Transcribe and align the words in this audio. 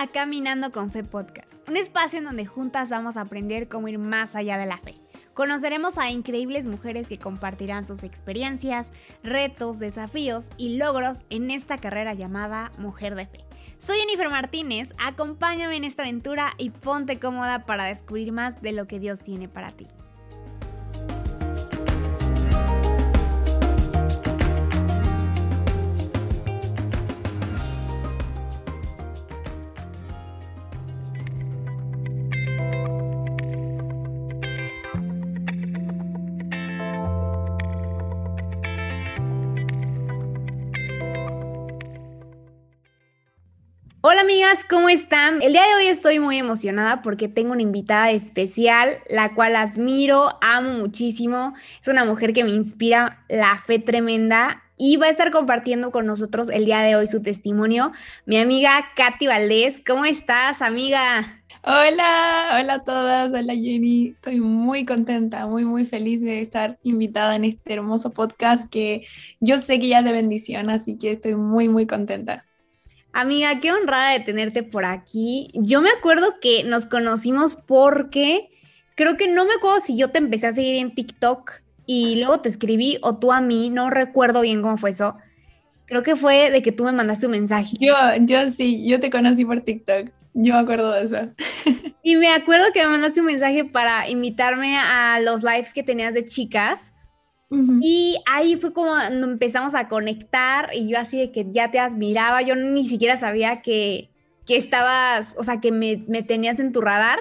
a 0.00 0.06
Caminando 0.06 0.70
con 0.70 0.92
Fe 0.92 1.02
Podcast, 1.02 1.52
un 1.66 1.76
espacio 1.76 2.20
en 2.20 2.26
donde 2.26 2.46
juntas 2.46 2.88
vamos 2.88 3.16
a 3.16 3.22
aprender 3.22 3.66
cómo 3.66 3.88
ir 3.88 3.98
más 3.98 4.36
allá 4.36 4.56
de 4.56 4.64
la 4.64 4.78
fe. 4.78 4.94
Conoceremos 5.34 5.98
a 5.98 6.08
increíbles 6.08 6.68
mujeres 6.68 7.08
que 7.08 7.18
compartirán 7.18 7.84
sus 7.84 8.04
experiencias, 8.04 8.92
retos, 9.24 9.80
desafíos 9.80 10.50
y 10.56 10.76
logros 10.76 11.24
en 11.30 11.50
esta 11.50 11.78
carrera 11.78 12.14
llamada 12.14 12.70
Mujer 12.78 13.16
de 13.16 13.26
Fe. 13.26 13.44
Soy 13.78 13.98
Jennifer 13.98 14.30
Martínez, 14.30 14.94
acompáñame 15.04 15.76
en 15.76 15.82
esta 15.82 16.04
aventura 16.04 16.54
y 16.58 16.70
ponte 16.70 17.18
cómoda 17.18 17.64
para 17.64 17.86
descubrir 17.86 18.30
más 18.30 18.62
de 18.62 18.70
lo 18.70 18.86
que 18.86 19.00
Dios 19.00 19.18
tiene 19.18 19.48
para 19.48 19.72
ti. 19.72 19.88
Amigas, 44.28 44.58
¿cómo 44.68 44.90
están? 44.90 45.40
El 45.40 45.52
día 45.52 45.62
de 45.62 45.74
hoy 45.74 45.86
estoy 45.86 46.18
muy 46.18 46.36
emocionada 46.36 47.00
porque 47.00 47.28
tengo 47.28 47.52
una 47.52 47.62
invitada 47.62 48.10
especial, 48.10 48.98
la 49.08 49.34
cual 49.34 49.56
admiro, 49.56 50.36
amo 50.42 50.72
muchísimo. 50.72 51.54
Es 51.80 51.88
una 51.88 52.04
mujer 52.04 52.34
que 52.34 52.44
me 52.44 52.50
inspira 52.50 53.24
la 53.30 53.56
fe 53.56 53.78
tremenda 53.78 54.64
y 54.76 54.98
va 54.98 55.06
a 55.06 55.08
estar 55.08 55.30
compartiendo 55.30 55.92
con 55.92 56.04
nosotros 56.04 56.50
el 56.50 56.66
día 56.66 56.80
de 56.80 56.94
hoy 56.94 57.06
su 57.06 57.22
testimonio. 57.22 57.92
Mi 58.26 58.36
amiga 58.36 58.90
Katy 58.96 59.28
Valdés, 59.28 59.80
¿cómo 59.86 60.04
estás, 60.04 60.60
amiga? 60.60 61.40
Hola, 61.64 62.58
hola 62.60 62.74
a 62.74 62.84
todas, 62.84 63.32
hola 63.32 63.54
Jenny. 63.54 64.08
Estoy 64.08 64.40
muy 64.40 64.84
contenta, 64.84 65.46
muy, 65.46 65.64
muy 65.64 65.86
feliz 65.86 66.20
de 66.20 66.42
estar 66.42 66.78
invitada 66.82 67.34
en 67.34 67.44
este 67.46 67.72
hermoso 67.72 68.10
podcast 68.10 68.68
que 68.70 69.06
yo 69.40 69.58
sé 69.58 69.80
que 69.80 69.88
ya 69.88 70.00
es 70.00 70.04
de 70.04 70.12
bendición, 70.12 70.68
así 70.68 70.98
que 70.98 71.12
estoy 71.12 71.34
muy, 71.34 71.70
muy 71.70 71.86
contenta. 71.86 72.47
Amiga, 73.20 73.58
qué 73.58 73.72
honrada 73.72 74.12
de 74.12 74.20
tenerte 74.20 74.62
por 74.62 74.84
aquí. 74.84 75.50
Yo 75.52 75.80
me 75.80 75.90
acuerdo 75.90 76.38
que 76.40 76.62
nos 76.62 76.86
conocimos 76.86 77.56
porque 77.56 78.48
creo 78.94 79.16
que 79.16 79.26
no 79.26 79.44
me 79.44 79.54
acuerdo 79.54 79.80
si 79.80 79.98
yo 79.98 80.10
te 80.10 80.18
empecé 80.18 80.46
a 80.46 80.52
seguir 80.52 80.76
en 80.76 80.94
TikTok 80.94 81.50
y 81.84 82.20
luego 82.20 82.38
te 82.38 82.48
escribí 82.48 82.96
o 83.02 83.18
tú 83.18 83.32
a 83.32 83.40
mí, 83.40 83.70
no 83.70 83.90
recuerdo 83.90 84.42
bien 84.42 84.62
cómo 84.62 84.76
fue 84.76 84.90
eso. 84.90 85.16
Creo 85.86 86.04
que 86.04 86.14
fue 86.14 86.52
de 86.52 86.62
que 86.62 86.70
tú 86.70 86.84
me 86.84 86.92
mandaste 86.92 87.26
un 87.26 87.32
mensaje. 87.32 87.76
Yo, 87.80 87.96
yo 88.20 88.50
sí, 88.50 88.86
yo 88.86 89.00
te 89.00 89.10
conocí 89.10 89.44
por 89.44 89.62
TikTok. 89.62 90.10
Yo 90.34 90.54
me 90.54 90.60
acuerdo 90.60 90.92
de 90.92 91.02
eso. 91.02 91.16
Y 92.04 92.14
me 92.14 92.28
acuerdo 92.28 92.66
que 92.72 92.84
me 92.84 92.90
mandaste 92.90 93.18
un 93.18 93.26
mensaje 93.26 93.64
para 93.64 94.08
invitarme 94.08 94.78
a 94.78 95.18
los 95.18 95.42
lives 95.42 95.72
que 95.72 95.82
tenías 95.82 96.14
de 96.14 96.24
chicas. 96.24 96.94
Y 97.50 98.18
ahí 98.26 98.56
fue 98.56 98.72
como 98.74 99.00
empezamos 99.00 99.74
a 99.74 99.88
conectar 99.88 100.70
y 100.74 100.88
yo 100.88 100.98
así 100.98 101.18
de 101.18 101.32
que 101.32 101.50
ya 101.50 101.70
te 101.70 101.78
admiraba, 101.78 102.42
yo 102.42 102.54
ni 102.54 102.86
siquiera 102.86 103.16
sabía 103.16 103.62
que, 103.62 104.10
que 104.46 104.56
estabas, 104.56 105.34
o 105.38 105.44
sea, 105.44 105.58
que 105.60 105.72
me, 105.72 106.04
me, 106.08 106.22
tenías 106.22 106.60
en 106.60 106.72
tu 106.72 106.82
radar. 106.82 107.20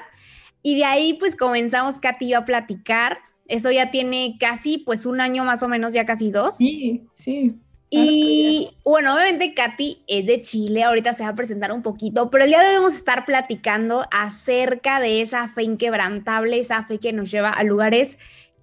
Y 0.62 0.76
de 0.76 0.84
ahí 0.84 1.14
pues 1.14 1.38
comenzamos 1.38 2.00
Katy 2.00 2.26
y 2.26 2.30
yo 2.32 2.40
a 2.40 2.46
platicar. 2.46 3.20
Eso 3.48 3.72
ya 3.72 3.90
tiene 3.90 4.36
casi 4.38 4.80
pues 4.80 5.06
un 5.06 5.22
año 5.22 5.46
más 5.46 5.64
o 5.64 5.70
menos, 5.70 5.94
ya 5.94 6.06
casi 6.06 6.30
dos. 6.30 6.58
Sí, 6.58 7.08
sí. 7.16 7.62
Y 7.90 8.70
bueno, 8.84 9.14
obviamente 9.14 9.54
Katy 9.54 10.04
es 10.08 10.26
de 10.26 10.42
Chile, 10.42 10.84
ahorita 10.84 11.14
se 11.14 11.24
va 11.24 11.30
a 11.30 11.36
presentar 11.36 11.72
un 11.72 11.82
poquito, 11.82 12.30
pero 12.30 12.44
el 12.44 12.50
día 12.50 12.60
de 12.60 12.68
hoy 12.68 12.76
vamos 12.76 12.96
a 12.96 12.98
estar 12.98 13.26
platicando 13.26 14.06
acerca 14.12 15.00
de 15.00 15.22
esa 15.22 15.48
fe 15.48 15.64
inquebrantable, 15.64 16.60
esa 16.60 16.84
fe 16.84 17.00
que 17.00 17.14
nos 17.14 17.32
lleva 17.32 17.50
a 17.50 17.64
lugares 17.64 18.18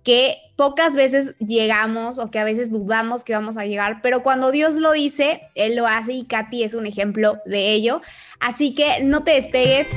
que 0.04 0.36
pocas 0.56 0.94
veces 0.94 1.34
llegamos 1.38 2.18
o 2.18 2.30
que 2.30 2.38
a 2.38 2.44
veces 2.44 2.70
dudamos 2.70 3.24
que 3.24 3.32
vamos 3.32 3.56
a 3.56 3.64
llegar, 3.64 4.00
pero 4.02 4.22
cuando 4.22 4.52
Dios 4.52 4.74
lo 4.74 4.92
dice, 4.92 5.40
Él 5.54 5.74
lo 5.74 5.86
hace 5.86 6.12
y 6.12 6.24
Katy 6.24 6.62
es 6.62 6.74
un 6.74 6.86
ejemplo 6.86 7.38
de 7.46 7.72
ello. 7.72 8.02
Así 8.38 8.74
que 8.74 9.02
no 9.02 9.24
te 9.24 9.32
despegues. 9.32 9.88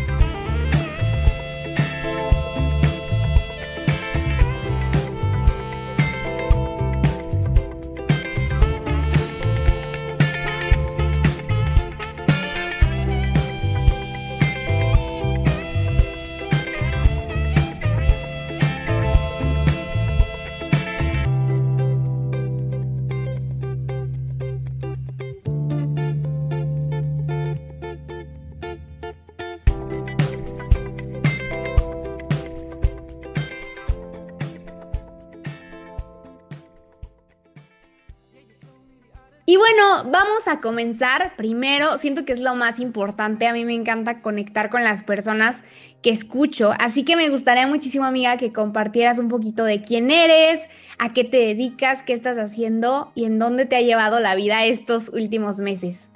A 40.48 40.62
comenzar. 40.62 41.36
Primero, 41.36 41.98
siento 41.98 42.26
que 42.26 42.34
es 42.34 42.40
lo 42.40 42.56
más 42.56 42.80
importante. 42.80 43.48
A 43.48 43.54
mí 43.54 43.66
me 43.66 43.74
encanta 43.74 44.22
conectar 44.22 44.70
con 44.70 44.84
las 44.84 45.04
personas 45.04 45.64
que 46.02 46.10
escucho. 46.10 46.74
Así 46.80 47.04
que 47.04 47.16
me 47.16 47.30
gustaría 47.30 47.68
muchísimo, 47.68 48.06
amiga, 48.06 48.38
que 48.38 48.54
compartieras 48.54 49.20
un 49.20 49.28
poquito 49.28 49.64
de 49.64 49.82
quién 49.82 50.12
eres, 50.12 50.62
a 50.98 51.14
qué 51.14 51.24
te 51.24 51.38
dedicas, 51.38 52.04
qué 52.04 52.14
estás 52.14 52.38
haciendo 52.38 53.12
y 53.16 53.26
en 53.26 53.40
dónde 53.40 53.66
te 53.66 53.76
ha 53.76 53.82
llevado 53.82 54.20
la 54.20 54.36
vida 54.36 54.66
estos 54.66 55.10
últimos 55.10 55.60
meses. 55.60 56.08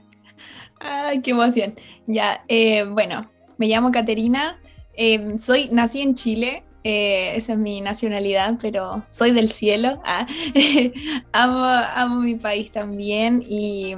Ay, 0.80 1.22
qué 1.22 1.31
emoción. 1.31 1.75
Ya, 2.08 2.44
eh, 2.48 2.86
bueno, 2.86 3.30
me 3.58 3.68
llamo 3.68 3.92
Caterina. 3.92 4.59
Eh, 4.94 5.36
soy, 5.40 5.69
nací 5.72 6.02
en 6.02 6.16
Chile, 6.16 6.63
eh, 6.84 7.36
esa 7.36 7.53
es 7.53 7.59
mi 7.59 7.80
nacionalidad, 7.81 8.58
pero 8.59 9.03
soy 9.09 9.31
del 9.31 9.52
cielo. 9.52 10.02
Ah, 10.03 10.25
amo, 11.31 11.64
amo 11.64 12.22
mi 12.22 12.36
país 12.36 12.72
también 12.72 13.44
y 13.47 13.96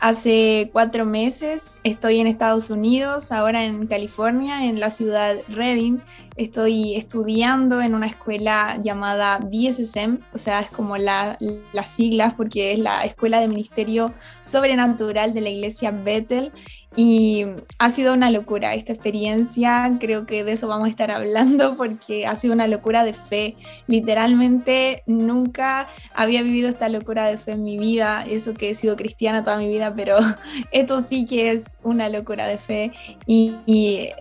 hace 0.00 0.70
cuatro 0.72 1.04
meses 1.04 1.78
estoy 1.84 2.20
en 2.20 2.26
Estados 2.26 2.70
Unidos, 2.70 3.32
ahora 3.32 3.64
en 3.64 3.86
California, 3.86 4.64
en 4.64 4.80
la 4.80 4.90
ciudad 4.90 5.36
Redding. 5.48 6.00
Estoy 6.36 6.96
estudiando 6.96 7.82
en 7.82 7.94
una 7.94 8.06
escuela 8.06 8.78
llamada 8.80 9.38
BSSM, 9.38 10.20
o 10.32 10.38
sea, 10.38 10.60
es 10.60 10.70
como 10.70 10.96
la, 10.96 11.36
las 11.74 11.90
siglas 11.90 12.32
porque 12.34 12.72
es 12.72 12.78
la 12.78 13.04
Escuela 13.04 13.38
de 13.40 13.48
Ministerio 13.48 14.14
Sobrenatural 14.40 15.34
de 15.34 15.42
la 15.42 15.50
Iglesia 15.50 15.90
Bethel 15.90 16.50
y 16.94 17.46
ha 17.78 17.90
sido 17.90 18.12
una 18.12 18.30
locura 18.30 18.74
esta 18.74 18.92
experiencia, 18.92 19.96
creo 19.98 20.26
que 20.26 20.44
de 20.44 20.52
eso 20.52 20.68
vamos 20.68 20.88
a 20.88 20.90
estar 20.90 21.10
hablando 21.10 21.74
porque 21.76 22.26
ha 22.26 22.36
sido 22.36 22.52
una 22.52 22.66
locura 22.66 23.02
de 23.02 23.14
fe. 23.14 23.56
Literalmente 23.86 25.02
nunca 25.06 25.88
había 26.14 26.42
vivido 26.42 26.68
esta 26.68 26.90
locura 26.90 27.26
de 27.26 27.38
fe 27.38 27.52
en 27.52 27.64
mi 27.64 27.78
vida, 27.78 28.24
eso 28.28 28.52
que 28.52 28.70
he 28.70 28.74
sido 28.74 28.96
cristiana 28.96 29.42
toda 29.42 29.56
mi 29.56 29.68
vida, 29.68 29.94
pero 29.94 30.18
esto 30.70 31.00
sí 31.00 31.24
que 31.24 31.52
es 31.52 31.64
una 31.82 32.10
locura 32.10 32.46
de 32.46 32.58
fe. 32.58 32.92
Y, 33.26 33.52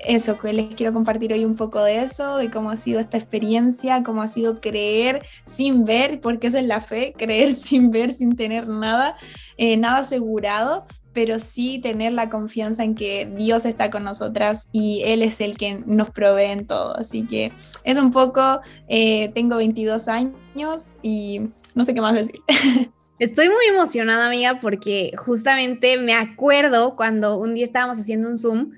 eso, 0.05 0.37
que 0.37 0.53
les 0.53 0.73
quiero 0.75 0.93
compartir 0.93 1.33
hoy 1.33 1.45
un 1.45 1.55
poco 1.55 1.83
de 1.83 2.03
eso, 2.03 2.37
de 2.37 2.49
cómo 2.49 2.71
ha 2.71 2.77
sido 2.77 2.99
esta 2.99 3.17
experiencia, 3.17 4.03
cómo 4.03 4.21
ha 4.21 4.27
sido 4.27 4.61
creer 4.61 5.23
sin 5.43 5.85
ver, 5.85 6.19
porque 6.21 6.47
eso 6.47 6.57
es 6.57 6.65
la 6.65 6.81
fe, 6.81 7.13
creer 7.17 7.51
sin 7.53 7.91
ver, 7.91 8.13
sin 8.13 8.35
tener 8.35 8.67
nada, 8.67 9.15
eh, 9.57 9.77
nada 9.77 9.99
asegurado 9.99 10.85
pero 11.13 11.39
sí 11.39 11.79
tener 11.79 12.13
la 12.13 12.29
confianza 12.29 12.83
en 12.83 12.95
que 12.95 13.29
Dios 13.35 13.65
está 13.65 13.89
con 13.89 14.03
nosotras 14.03 14.69
y 14.71 15.01
Él 15.05 15.21
es 15.21 15.41
el 15.41 15.57
que 15.57 15.83
nos 15.85 16.09
provee 16.09 16.51
en 16.51 16.67
todo. 16.67 16.95
Así 16.95 17.25
que 17.25 17.51
es 17.83 17.97
un 17.97 18.11
poco, 18.11 18.61
eh, 18.87 19.31
tengo 19.33 19.57
22 19.57 20.07
años 20.07 20.97
y 21.01 21.41
no 21.75 21.85
sé 21.85 21.93
qué 21.93 22.01
más 22.01 22.15
decir. 22.15 22.41
Estoy 23.19 23.49
muy 23.49 23.65
emocionada, 23.69 24.25
amiga, 24.25 24.59
porque 24.59 25.11
justamente 25.15 25.97
me 25.97 26.15
acuerdo 26.15 26.95
cuando 26.95 27.37
un 27.37 27.53
día 27.53 27.65
estábamos 27.65 27.99
haciendo 27.99 28.27
un 28.27 28.37
Zoom 28.37 28.71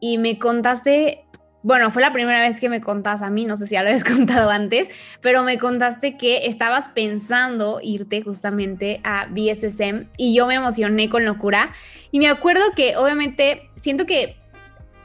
y 0.00 0.16
me 0.16 0.38
contaste 0.38 1.26
bueno, 1.62 1.90
fue 1.90 2.00
la 2.00 2.12
primera 2.12 2.40
vez 2.40 2.58
que 2.58 2.68
me 2.68 2.80
contaste 2.80 3.26
a 3.26 3.30
mí, 3.30 3.44
no 3.44 3.56
sé 3.56 3.66
si 3.66 3.74
ya 3.74 3.82
lo 3.82 3.88
habías 3.88 4.04
contado 4.16 4.50
antes, 4.50 4.88
pero 5.20 5.42
me 5.42 5.58
contaste 5.58 6.16
que 6.16 6.46
estabas 6.46 6.88
pensando 6.88 7.80
irte 7.82 8.22
justamente 8.22 9.00
a 9.04 9.26
BSSM 9.26 10.06
y 10.16 10.34
yo 10.34 10.46
me 10.46 10.54
emocioné 10.54 11.08
con 11.10 11.24
locura. 11.24 11.72
Y 12.10 12.18
me 12.18 12.28
acuerdo 12.28 12.62
que 12.74 12.96
obviamente 12.96 13.68
siento 13.76 14.06
que 14.06 14.36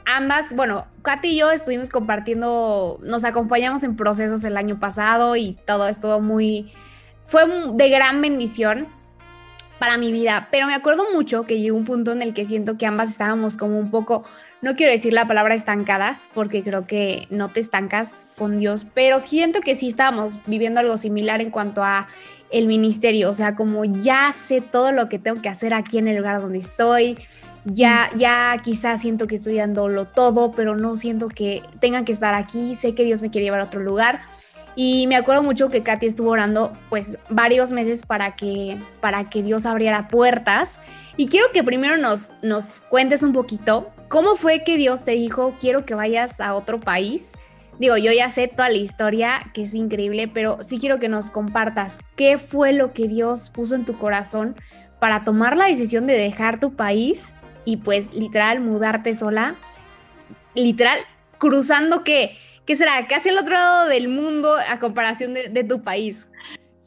ambas, 0.06 0.54
bueno, 0.54 0.86
Katy 1.02 1.28
y 1.28 1.36
yo 1.36 1.50
estuvimos 1.50 1.90
compartiendo, 1.90 2.98
nos 3.02 3.24
acompañamos 3.24 3.82
en 3.82 3.96
procesos 3.96 4.42
el 4.44 4.56
año 4.56 4.78
pasado 4.78 5.36
y 5.36 5.58
todo 5.66 5.88
estuvo 5.88 6.20
muy, 6.20 6.72
fue 7.26 7.44
de 7.74 7.88
gran 7.90 8.22
bendición. 8.22 8.86
para 9.78 9.98
mi 9.98 10.10
vida, 10.10 10.48
pero 10.50 10.66
me 10.66 10.74
acuerdo 10.74 11.04
mucho 11.12 11.44
que 11.44 11.60
llegó 11.60 11.76
un 11.76 11.84
punto 11.84 12.10
en 12.12 12.22
el 12.22 12.32
que 12.32 12.46
siento 12.46 12.78
que 12.78 12.86
ambas 12.86 13.10
estábamos 13.10 13.58
como 13.58 13.78
un 13.78 13.90
poco, 13.90 14.24
no 14.66 14.74
quiero 14.74 14.90
decir 14.90 15.12
la 15.12 15.28
palabra 15.28 15.54
estancadas, 15.54 16.28
porque 16.34 16.64
creo 16.64 16.86
que 16.86 17.28
no 17.30 17.50
te 17.50 17.60
estancas 17.60 18.26
con 18.36 18.58
Dios, 18.58 18.84
pero 18.94 19.20
siento 19.20 19.60
que 19.60 19.76
sí 19.76 19.88
estábamos 19.88 20.40
viviendo 20.46 20.80
algo 20.80 20.98
similar 20.98 21.40
en 21.40 21.52
cuanto 21.52 21.84
a 21.84 22.08
el 22.50 22.66
ministerio, 22.66 23.30
o 23.30 23.34
sea, 23.34 23.54
como 23.54 23.84
ya 23.84 24.32
sé 24.32 24.60
todo 24.60 24.90
lo 24.90 25.08
que 25.08 25.20
tengo 25.20 25.40
que 25.40 25.48
hacer 25.48 25.72
aquí 25.72 25.98
en 25.98 26.08
el 26.08 26.16
lugar 26.16 26.40
donde 26.40 26.58
estoy, 26.58 27.16
ya, 27.64 28.10
ya 28.16 28.60
quizás 28.60 29.02
siento 29.02 29.28
que 29.28 29.36
estoy 29.36 29.54
dándolo 29.54 30.06
todo, 30.06 30.50
pero 30.50 30.74
no 30.74 30.96
siento 30.96 31.28
que 31.28 31.62
tengan 31.78 32.04
que 32.04 32.12
estar 32.12 32.34
aquí, 32.34 32.74
sé 32.74 32.92
que 32.96 33.04
Dios 33.04 33.22
me 33.22 33.30
quiere 33.30 33.44
llevar 33.44 33.60
a 33.60 33.64
otro 33.66 33.80
lugar. 33.80 34.22
Y 34.74 35.06
me 35.06 35.14
acuerdo 35.14 35.44
mucho 35.44 35.70
que 35.70 35.84
Katy 35.84 36.06
estuvo 36.06 36.30
orando 36.30 36.72
pues 36.90 37.18
varios 37.30 37.70
meses 37.72 38.04
para 38.04 38.34
que, 38.34 38.76
para 39.00 39.30
que 39.30 39.44
Dios 39.44 39.64
abriera 39.64 40.08
puertas. 40.08 40.80
Y 41.16 41.28
quiero 41.28 41.46
que 41.54 41.62
primero 41.62 41.96
nos, 41.96 42.34
nos 42.42 42.82
cuentes 42.90 43.22
un 43.22 43.32
poquito 43.32 43.92
cómo 44.08 44.36
fue 44.36 44.64
que 44.64 44.76
Dios 44.76 45.04
te 45.04 45.12
dijo, 45.12 45.54
quiero 45.60 45.84
que 45.84 45.94
vayas 45.94 46.40
a 46.40 46.54
otro 46.54 46.78
país. 46.78 47.32
Digo, 47.78 47.96
yo 47.96 48.12
ya 48.12 48.30
sé 48.30 48.48
toda 48.48 48.68
la 48.68 48.78
historia, 48.78 49.40
que 49.52 49.62
es 49.62 49.74
increíble, 49.74 50.28
pero 50.28 50.62
sí 50.62 50.78
quiero 50.78 50.98
que 50.98 51.08
nos 51.08 51.30
compartas 51.30 51.98
qué 52.16 52.38
fue 52.38 52.72
lo 52.72 52.92
que 52.92 53.06
Dios 53.08 53.50
puso 53.50 53.74
en 53.74 53.84
tu 53.84 53.98
corazón 53.98 54.56
para 54.98 55.24
tomar 55.24 55.56
la 55.56 55.66
decisión 55.66 56.06
de 56.06 56.14
dejar 56.14 56.58
tu 56.58 56.74
país 56.74 57.34
y 57.64 57.78
pues 57.78 58.14
literal 58.14 58.60
mudarte 58.60 59.14
sola. 59.14 59.54
Literal, 60.54 61.00
cruzando 61.38 62.02
que 62.02 62.38
¿qué 62.66 62.76
será? 62.76 63.06
Casi 63.06 63.30
al 63.30 63.38
otro 63.38 63.54
lado 63.54 63.88
del 63.88 64.08
mundo 64.08 64.56
a 64.56 64.78
comparación 64.78 65.32
de, 65.32 65.64
tu 65.64 65.82
país. 65.82 66.26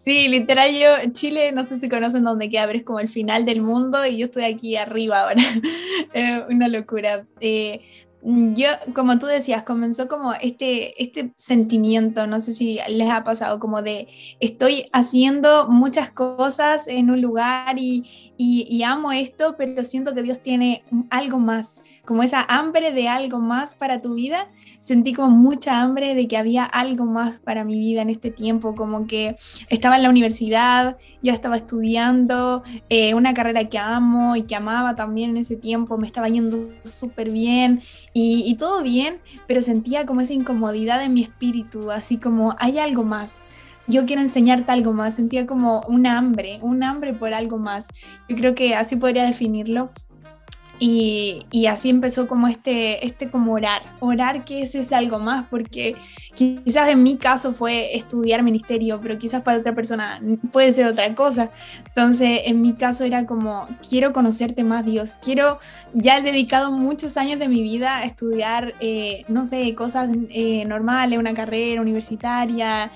Sí, 0.01 0.29
literal, 0.29 0.71
yo, 0.73 1.11
Chile, 1.11 1.51
no 1.51 1.65
sé 1.65 1.77
si 1.77 1.89
conocen 1.89 2.23
dónde 2.23 2.49
queda, 2.49 2.65
pero 2.67 2.79
es 2.79 2.85
como 2.85 3.01
el 3.01 3.09
final 3.09 3.45
del 3.45 3.61
mundo 3.61 4.05
y 4.05 4.17
yo 4.17 4.27
estoy 4.27 4.45
aquí 4.45 4.77
arriba 4.77 5.23
ahora. 5.23 5.43
una 6.49 6.69
locura. 6.69 7.27
Eh, 7.41 7.81
yo, 8.21 8.67
como 8.95 9.19
tú 9.19 9.25
decías, 9.25 9.63
comenzó 9.63 10.07
como 10.07 10.33
este, 10.33 11.03
este 11.03 11.33
sentimiento, 11.35 12.27
no 12.27 12.39
sé 12.39 12.53
si 12.53 12.79
les 12.87 13.09
ha 13.09 13.25
pasado, 13.25 13.59
como 13.59 13.81
de 13.81 14.07
estoy 14.39 14.89
haciendo 14.93 15.67
muchas 15.67 16.11
cosas 16.11 16.87
en 16.87 17.09
un 17.11 17.21
lugar 17.21 17.77
y, 17.77 18.28
y 18.41 18.83
amo 18.83 19.11
esto, 19.11 19.55
pero 19.57 19.83
siento 19.83 20.13
que 20.13 20.23
Dios 20.23 20.39
tiene 20.41 20.83
algo 21.09 21.39
más 21.39 21.81
como 22.09 22.23
esa 22.23 22.41
hambre 22.49 22.91
de 22.91 23.07
algo 23.07 23.37
más 23.37 23.75
para 23.75 24.01
tu 24.01 24.15
vida, 24.15 24.47
sentí 24.79 25.13
como 25.13 25.29
mucha 25.29 25.79
hambre 25.79 26.15
de 26.15 26.27
que 26.27 26.37
había 26.37 26.63
algo 26.63 27.05
más 27.05 27.39
para 27.39 27.63
mi 27.63 27.77
vida 27.77 28.01
en 28.01 28.09
este 28.09 28.31
tiempo, 28.31 28.73
como 28.73 29.05
que 29.05 29.35
estaba 29.69 29.97
en 29.97 30.01
la 30.01 30.09
universidad, 30.09 30.97
ya 31.21 31.33
estaba 31.33 31.55
estudiando 31.55 32.63
eh, 32.89 33.13
una 33.13 33.35
carrera 33.35 33.69
que 33.69 33.77
amo 33.77 34.35
y 34.35 34.41
que 34.41 34.55
amaba 34.55 34.95
también 34.95 35.29
en 35.29 35.37
ese 35.37 35.55
tiempo, 35.55 35.99
me 35.99 36.07
estaba 36.07 36.29
yendo 36.29 36.71
súper 36.83 37.29
bien 37.29 37.79
y, 38.11 38.41
y 38.43 38.55
todo 38.55 38.81
bien, 38.81 39.19
pero 39.45 39.61
sentía 39.61 40.07
como 40.07 40.21
esa 40.21 40.33
incomodidad 40.33 41.03
en 41.03 41.13
mi 41.13 41.21
espíritu, 41.21 41.91
así 41.91 42.17
como 42.17 42.55
hay 42.57 42.79
algo 42.79 43.03
más 43.03 43.43
yo 43.89 44.05
quiero 44.05 44.21
enseñarte 44.21 44.71
algo 44.71 44.93
más, 44.93 45.15
sentía 45.15 45.45
como 45.47 45.81
un 45.81 46.05
hambre, 46.05 46.59
un 46.61 46.83
hambre 46.83 47.13
por 47.13 47.33
algo 47.33 47.57
más. 47.57 47.87
Yo 48.29 48.35
creo 48.35 48.55
que 48.55 48.75
así 48.75 48.95
podría 48.95 49.23
definirlo. 49.23 49.91
Y, 50.81 51.45
y, 51.51 51.65
así 51.65 51.89
empezó 51.89 52.25
como 52.25 52.47
este, 52.47 53.05
este 53.05 53.29
como 53.29 53.51
orar, 53.51 53.81
orar 53.99 54.45
que 54.45 54.61
ese 54.61 54.79
es 54.79 54.93
algo 54.93 55.19
más, 55.19 55.45
porque 55.49 55.97
quizás 56.35 56.87
en 56.87 57.03
mi 57.03 57.17
caso 57.17 57.51
fue 57.51 57.97
estudiar 57.97 58.43
ministerio, 58.43 59.01
pero 59.01 59.19
quizás 59.19 59.41
para 59.41 59.57
otra 59.57 59.75
persona 59.75 60.21
puede 60.53 60.71
ser 60.71 60.85
otra 60.85 61.13
cosa. 61.15 61.51
Entonces, 61.85 62.43
en 62.45 62.61
mi 62.61 62.75
caso 62.75 63.03
era 63.03 63.25
como, 63.25 63.67
quiero 63.89 64.13
conocerte 64.13 64.63
más, 64.63 64.85
Dios, 64.85 65.17
quiero, 65.21 65.59
ya 65.93 66.17
he 66.17 66.21
dedicado 66.21 66.71
muchos 66.71 67.17
años 67.17 67.39
de 67.39 67.49
mi 67.49 67.61
vida 67.61 67.97
a 67.97 68.05
estudiar, 68.05 68.73
eh, 68.79 69.25
no 69.27 69.45
sé, 69.45 69.75
cosas 69.75 70.09
eh, 70.29 70.63
normales, 70.63 71.19
una 71.19 71.33
carrera 71.33 71.81
universitaria, 71.81 72.89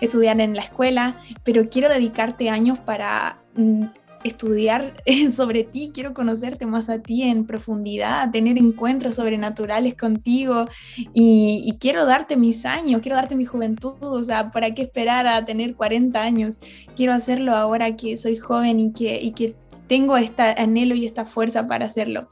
estudiar 0.00 0.40
en 0.40 0.54
la 0.54 0.62
escuela, 0.62 1.16
pero 1.44 1.68
quiero 1.68 1.88
dedicarte 1.88 2.50
años 2.50 2.78
para 2.78 3.38
mm, 3.54 3.84
estudiar 4.24 4.94
sobre 5.32 5.64
ti, 5.64 5.90
quiero 5.94 6.14
conocerte 6.14 6.66
más 6.66 6.88
a 6.88 7.00
ti 7.00 7.22
en 7.22 7.46
profundidad, 7.46 8.30
tener 8.30 8.58
encuentros 8.58 9.16
sobrenaturales 9.16 9.94
contigo 9.94 10.66
y, 11.14 11.76
quiero 11.80 12.06
darte 12.06 12.36
mis 12.36 12.64
años, 12.64 13.02
quiero 13.02 13.16
darte 13.16 13.36
mi 13.36 13.44
juventud, 13.44 13.96
o 14.00 14.24
sea, 14.24 14.50
¿para 14.50 14.74
qué 14.74 14.82
esperar 14.82 15.26
a 15.26 15.44
tener 15.44 15.74
40 15.74 16.20
años? 16.20 16.56
Quiero 16.96 17.12
hacerlo 17.12 17.54
ahora 17.54 17.96
que 17.96 18.16
soy 18.16 18.36
joven 18.36 18.80
y 18.80 18.92
que, 18.92 19.20
y 19.20 19.32
que 19.32 19.54
tengo 19.86 20.16
este 20.16 20.42
anhelo 20.42 20.94
y 20.94 21.06
esta 21.06 21.24
fuerza 21.24 21.66
para 21.66 21.86
hacerlo. 21.86 22.28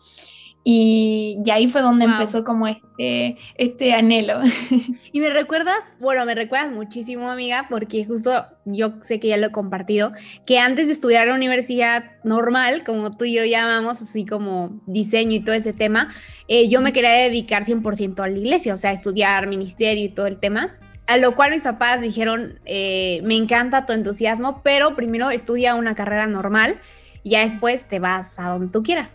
Y, 0.67 1.43
ahí 1.53 1.69
fue 1.69 1.83
donde 1.83 2.07
empezó 2.07 2.43
como 2.43 2.67
este, 2.67 3.37
este 3.57 3.93
anhelo. 3.93 4.41
Y 5.13 5.21
me 5.21 5.31
recuerdas, 5.31 5.95
bueno, 6.01 6.25
me 6.25 6.35
recuerdas 6.35 6.73
muchísimo, 6.73 7.31
amiga, 7.31 7.67
porque 7.71 8.05
justo 8.05 8.47
yo 8.65 8.95
sé 9.01 9.21
que 9.21 9.29
ya 9.29 9.37
lo 9.37 9.47
he 9.47 9.53
compartido, 9.53 10.11
que 10.47 10.59
antes 10.59 10.87
de 10.89 10.95
estudiar 10.95 11.29
la 11.29 11.35
universidad 11.35 12.05
normal, 12.25 12.83
como 12.85 13.17
tú 13.17 13.27
y 13.27 13.35
yo 13.35 13.45
llamamos, 13.45 14.03
así 14.03 14.25
como 14.27 14.81
diseño 14.87 15.33
y 15.33 15.41
todo 15.41 15.55
ese 15.55 15.73
tema, 15.73 16.09
eh, 16.49 16.69
yo 16.69 16.81
me 16.81 16.93
quería 16.93 17.11
dedicar 17.11 17.65
100% 17.65 18.25
a 18.25 18.27
la 18.27 18.37
iglesia, 18.37 18.75
o 18.75 18.79
sea, 18.79 18.91
estudiar 18.91 19.47
ministerio 19.47 20.05
y 20.05 20.09
todo 20.09 20.27
el 20.27 20.41
tema. 20.41 20.77
A 21.07 21.19
lo 21.19 21.35
cual 21.35 21.51
mis 21.51 21.63
papás 21.63 22.01
dijeron, 22.01 22.59
eh, 22.65 23.21
me 23.23 23.37
encanta 23.37 23.85
tu 23.85 23.93
entusiasmo, 23.93 24.63
pero 24.65 24.97
primero 24.97 25.31
estudia 25.31 25.75
una 25.75 25.95
carrera 25.95 26.27
normal 26.27 26.81
y 27.23 27.31
ya 27.31 27.41
después 27.41 27.85
te 27.85 27.99
vas 27.99 28.39
a 28.41 28.49
donde 28.49 28.73
tú 28.73 28.83
quieras. 28.83 29.15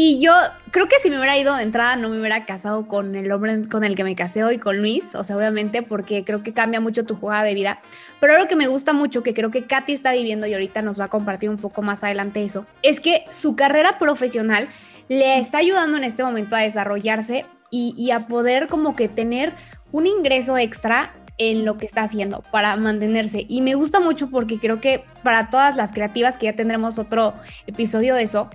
Y 0.00 0.20
yo 0.20 0.32
creo 0.70 0.86
que 0.86 0.94
si 1.02 1.10
me 1.10 1.18
hubiera 1.18 1.36
ido 1.36 1.56
de 1.56 1.64
entrada 1.64 1.96
no 1.96 2.08
me 2.08 2.20
hubiera 2.20 2.46
casado 2.46 2.86
con 2.86 3.16
el 3.16 3.32
hombre 3.32 3.68
con 3.68 3.82
el 3.82 3.96
que 3.96 4.04
me 4.04 4.14
casé 4.14 4.44
hoy, 4.44 4.58
con 4.58 4.78
Luis, 4.78 5.16
o 5.16 5.24
sea, 5.24 5.36
obviamente 5.36 5.82
porque 5.82 6.24
creo 6.24 6.44
que 6.44 6.52
cambia 6.52 6.78
mucho 6.78 7.04
tu 7.04 7.16
jugada 7.16 7.42
de 7.42 7.52
vida. 7.52 7.80
Pero 8.20 8.38
lo 8.38 8.46
que 8.46 8.54
me 8.54 8.68
gusta 8.68 8.92
mucho, 8.92 9.24
que 9.24 9.34
creo 9.34 9.50
que 9.50 9.66
Katy 9.66 9.92
está 9.92 10.12
viviendo 10.12 10.46
y 10.46 10.52
ahorita 10.52 10.82
nos 10.82 11.00
va 11.00 11.06
a 11.06 11.08
compartir 11.08 11.50
un 11.50 11.56
poco 11.56 11.82
más 11.82 12.04
adelante 12.04 12.44
eso, 12.44 12.64
es 12.84 13.00
que 13.00 13.24
su 13.32 13.56
carrera 13.56 13.98
profesional 13.98 14.68
le 15.08 15.40
está 15.40 15.58
ayudando 15.58 15.96
en 15.96 16.04
este 16.04 16.22
momento 16.22 16.54
a 16.54 16.60
desarrollarse 16.60 17.44
y, 17.72 17.92
y 17.96 18.12
a 18.12 18.28
poder 18.28 18.68
como 18.68 18.94
que 18.94 19.08
tener 19.08 19.52
un 19.90 20.06
ingreso 20.06 20.56
extra 20.58 21.12
en 21.38 21.64
lo 21.64 21.76
que 21.76 21.86
está 21.86 22.02
haciendo 22.02 22.44
para 22.52 22.76
mantenerse. 22.76 23.46
Y 23.48 23.62
me 23.62 23.74
gusta 23.74 23.98
mucho 23.98 24.30
porque 24.30 24.60
creo 24.60 24.80
que 24.80 25.02
para 25.24 25.50
todas 25.50 25.74
las 25.74 25.92
creativas, 25.92 26.38
que 26.38 26.46
ya 26.46 26.52
tendremos 26.52 27.00
otro 27.00 27.34
episodio 27.66 28.14
de 28.14 28.22
eso, 28.22 28.48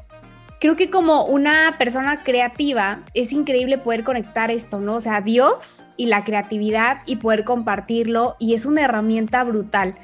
creo 0.64 0.78
que 0.78 0.90
como 0.90 1.26
una 1.26 1.76
persona 1.78 2.24
creativa 2.24 3.02
es 3.14 3.34
increíble 3.34 3.78
poder 3.78 4.06
conectar 4.06 4.50
esto, 4.50 4.80
¿no? 4.80 4.96
O 4.96 5.00
sea, 5.02 5.20
Dios 5.20 5.86
y 5.98 6.06
la 6.06 6.24
creatividad 6.24 7.00
y 7.06 7.18
poder 7.18 7.44
compartirlo 7.44 8.38
y 8.40 8.54
es 8.54 8.66
una 8.66 8.86
herramienta 8.86 9.44
brutal. 9.44 9.96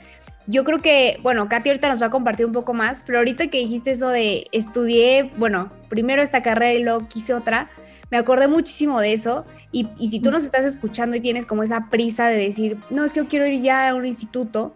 Yo 0.47 0.65
creo 0.65 0.79
que, 0.81 1.17
bueno, 1.23 1.47
Katy 1.47 1.69
ahorita 1.69 1.87
nos 1.87 2.01
va 2.01 2.07
a 2.07 2.09
compartir 2.09 2.45
un 2.45 2.51
poco 2.51 2.73
más, 2.73 3.05
pero 3.05 3.19
ahorita 3.19 3.47
que 3.47 3.59
dijiste 3.59 3.91
eso 3.91 4.09
de 4.09 4.47
estudié, 4.51 5.31
bueno, 5.37 5.71
primero 5.87 6.21
esta 6.21 6.43
carrera 6.43 6.73
y 6.73 6.83
luego 6.83 7.07
quise 7.07 7.33
otra, 7.33 7.69
me 8.11 8.17
acordé 8.17 8.49
muchísimo 8.49 8.99
de 8.99 9.13
eso. 9.13 9.45
Y, 9.71 9.87
y 9.97 10.09
si 10.09 10.19
tú 10.19 10.29
nos 10.29 10.43
estás 10.43 10.65
escuchando 10.65 11.15
y 11.15 11.21
tienes 11.21 11.45
como 11.45 11.63
esa 11.63 11.87
prisa 11.89 12.27
de 12.27 12.35
decir, 12.35 12.75
no, 12.89 13.05
es 13.05 13.13
que 13.13 13.21
yo 13.21 13.29
quiero 13.29 13.47
ir 13.47 13.61
ya 13.61 13.87
a 13.87 13.95
un 13.95 14.05
instituto, 14.05 14.75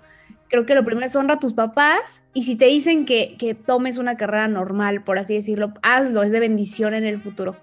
creo 0.53 0.67
que 0.67 0.75
lo 0.75 0.85
primero 0.85 1.07
es 1.07 1.15
honra 1.15 1.33
a 1.33 1.39
tus 1.39 1.53
papás 1.53 2.21
y 2.31 2.43
si 2.43 2.55
te 2.55 2.65
dicen 2.65 3.05
que, 3.05 3.37
que 3.39 3.55
tomes 3.55 3.97
una 3.97 4.17
carrera 4.17 4.47
normal, 4.47 5.03
por 5.03 5.17
así 5.17 5.33
decirlo, 5.33 5.73
hazlo, 5.81 6.21
es 6.21 6.31
de 6.31 6.39
bendición 6.39 6.93
en 6.93 7.05
el 7.05 7.19
futuro. 7.19 7.57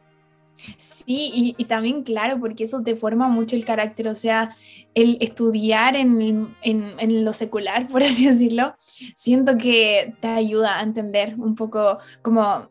Sí, 0.76 1.54
y, 1.56 1.64
también 1.66 2.02
claro, 2.02 2.40
porque 2.40 2.64
eso 2.64 2.82
te 2.82 2.97
forma 2.97 3.28
mucho 3.28 3.54
el 3.54 3.64
carácter, 3.64 4.09
o 4.09 4.16
sea, 4.16 4.56
el 4.97 5.18
estudiar 5.20 5.94
en, 5.94 6.52
en, 6.62 6.94
en, 6.99 7.25
lo 7.25 7.32
secular, 7.32 7.87
por 7.92 8.02
así 8.02 8.26
decirlo, 8.26 8.75
siento 9.14 9.56
que 9.56 10.16
te 10.20 10.26
ayuda 10.26 10.80
a 10.80 10.82
entender 10.82 11.37
un 11.38 11.54
poco 11.54 11.99
como 12.23 12.70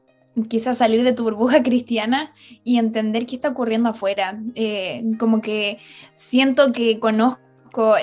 quizás 0.50 0.80
salir 0.80 1.06
de 1.06 1.14
tu 1.14 1.24
burbuja 1.24 1.64
cristiana 1.64 2.34
y 2.66 2.78
entender 2.78 3.26
qué 3.26 3.36
está 3.36 3.48
ocurriendo 3.48 3.88
afuera, 3.88 4.38
eh, 4.56 5.02
como 5.18 5.40
que 5.40 5.78
siento 6.16 6.74
que 6.74 7.00
conozco 7.00 7.49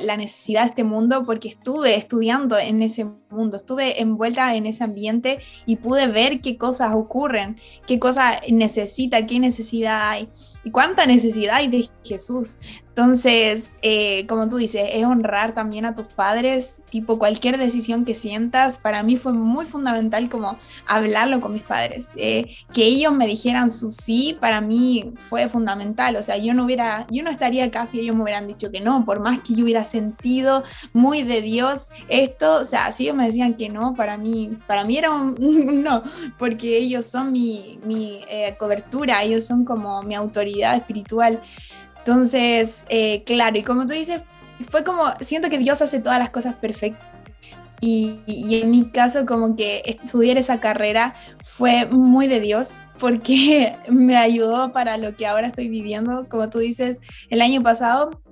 la 0.01 0.17
necesidad 0.17 0.63
de 0.63 0.69
este 0.69 0.85
mundo 0.85 1.25
porque 1.25 1.49
estuve 1.49 1.97
estudiando 1.97 2.59
en 2.59 2.83
ese 2.83 3.07
mundo, 3.31 3.57
estuve 3.57 4.01
envuelta 4.01 4.55
en 4.55 4.67
ese 4.67 4.85
ambiente 4.85 5.41
y 5.67 5.77
pude 5.77 6.07
ver 6.07 6.41
qué 6.41 6.57
cosas 6.57 6.95
ocurren, 6.95 7.59
qué 7.87 7.99
cosa 7.99 8.41
necesita, 8.49 9.27
qué 9.27 9.41
necesidad 9.41 10.11
hay 10.11 10.29
y 10.65 10.71
cuánta 10.71 11.07
necesidad 11.07 11.57
hay 11.57 11.69
de 11.69 11.89
Jesús. 12.05 12.59
Entonces, 12.97 13.77
eh, 13.83 14.27
como 14.27 14.49
tú 14.49 14.57
dices, 14.57 14.89
es 14.91 15.05
honrar 15.05 15.53
también 15.53 15.85
a 15.85 15.95
tus 15.95 16.07
padres, 16.07 16.81
tipo 16.89 17.19
cualquier 17.19 17.59
decisión 17.59 18.07
que 18.07 18.15
sientas, 18.15 18.79
para 18.79 19.03
mí 19.03 19.19
fue 19.19 19.35
muy 19.35 19.67
fundamental 19.67 20.31
como 20.31 20.57
hablarlo 20.87 21.43
con 21.43 21.53
mis 21.53 21.63
padres. 21.63 22.09
Eh, 22.17 22.47
que 22.73 22.85
ellos 22.85 23.13
me 23.13 23.27
dijeran 23.27 23.71
su 23.71 23.91
sí, 23.91 24.35
para 24.41 24.63
mí 24.63 25.13
fue 25.29 25.51
fundamental. 25.51 26.17
O 26.17 26.23
sea, 26.23 26.39
yo 26.39 26.55
no 26.55 26.65
hubiera, 26.65 27.07
yo 27.11 27.23
no 27.23 27.29
estaría 27.29 27.67
acá 27.67 27.87
si 27.87 28.01
ellos 28.01 28.17
me 28.17 28.23
hubieran 28.23 28.47
dicho 28.47 28.71
que 28.71 28.81
no, 28.81 29.05
por 29.05 29.21
más 29.21 29.41
que 29.41 29.55
yo 29.55 29.65
hubiera 29.65 29.85
sentido 29.85 30.65
muy 30.95 31.23
de 31.23 31.43
Dios 31.43 31.89
esto, 32.09 32.61
o 32.61 32.65
sea, 32.65 32.93
si 32.93 33.05
ellos 33.05 33.16
me 33.17 33.27
decían 33.27 33.55
que 33.55 33.69
no, 33.69 33.95
para 33.95 34.17
mí, 34.17 34.59
para 34.67 34.85
mí 34.85 34.99
era 34.99 35.11
un, 35.13 35.83
no, 35.83 36.03
porque 36.39 36.79
ellos 36.79 37.07
son 37.07 37.33
mi, 37.33 37.79
mi 37.85 38.21
eh, 38.29 38.55
cobertura, 38.59 39.23
ellos 39.23 39.45
son 39.45 39.65
como 39.65 40.03
mi 40.03 40.15
autoridad 40.15 40.77
espiritual. 40.77 41.43
Entonces, 41.99 42.87
eh, 42.89 43.25
claro, 43.25 43.59
y 43.59 43.63
como 43.63 43.87
tú 43.87 43.93
dices, 43.93 44.23
fue 44.71 44.85
como, 44.85 45.05
siento 45.21 45.49
que 45.49 45.59
Dios 45.59 45.83
hace 45.83 45.99
todas 45.99 46.19
las 46.19 46.31
cosas 46.31 46.55
perfectas. 46.55 47.05
Y, 47.81 48.21
y, 48.27 48.61
en 48.63 48.71
mi 48.71 48.89
caso, 48.91 49.27
como 49.27 49.55
que 49.55 49.83
estudiar 49.85 50.39
esa 50.39 50.61
carrera 50.61 51.15
fue 51.45 51.85
muy 51.85 52.27
de 52.27 52.41
Dios, 52.41 52.85
porque 52.99 53.77
me 53.89 54.17
ayudó 54.17 54.73
para 54.73 54.97
lo 54.97 55.15
que 55.15 55.27
ahora 55.27 55.49
estoy 55.49 55.69
viviendo. 55.69 56.27
Como 56.29 56.49
tú 56.49 56.59
dices, 56.61 57.01
el 57.29 57.43
año 57.43 57.61
pasado 57.63 58.23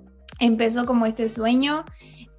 empezó 0.41 0.87
como 0.87 1.07
este 1.07 1.29
sueño 1.29 1.85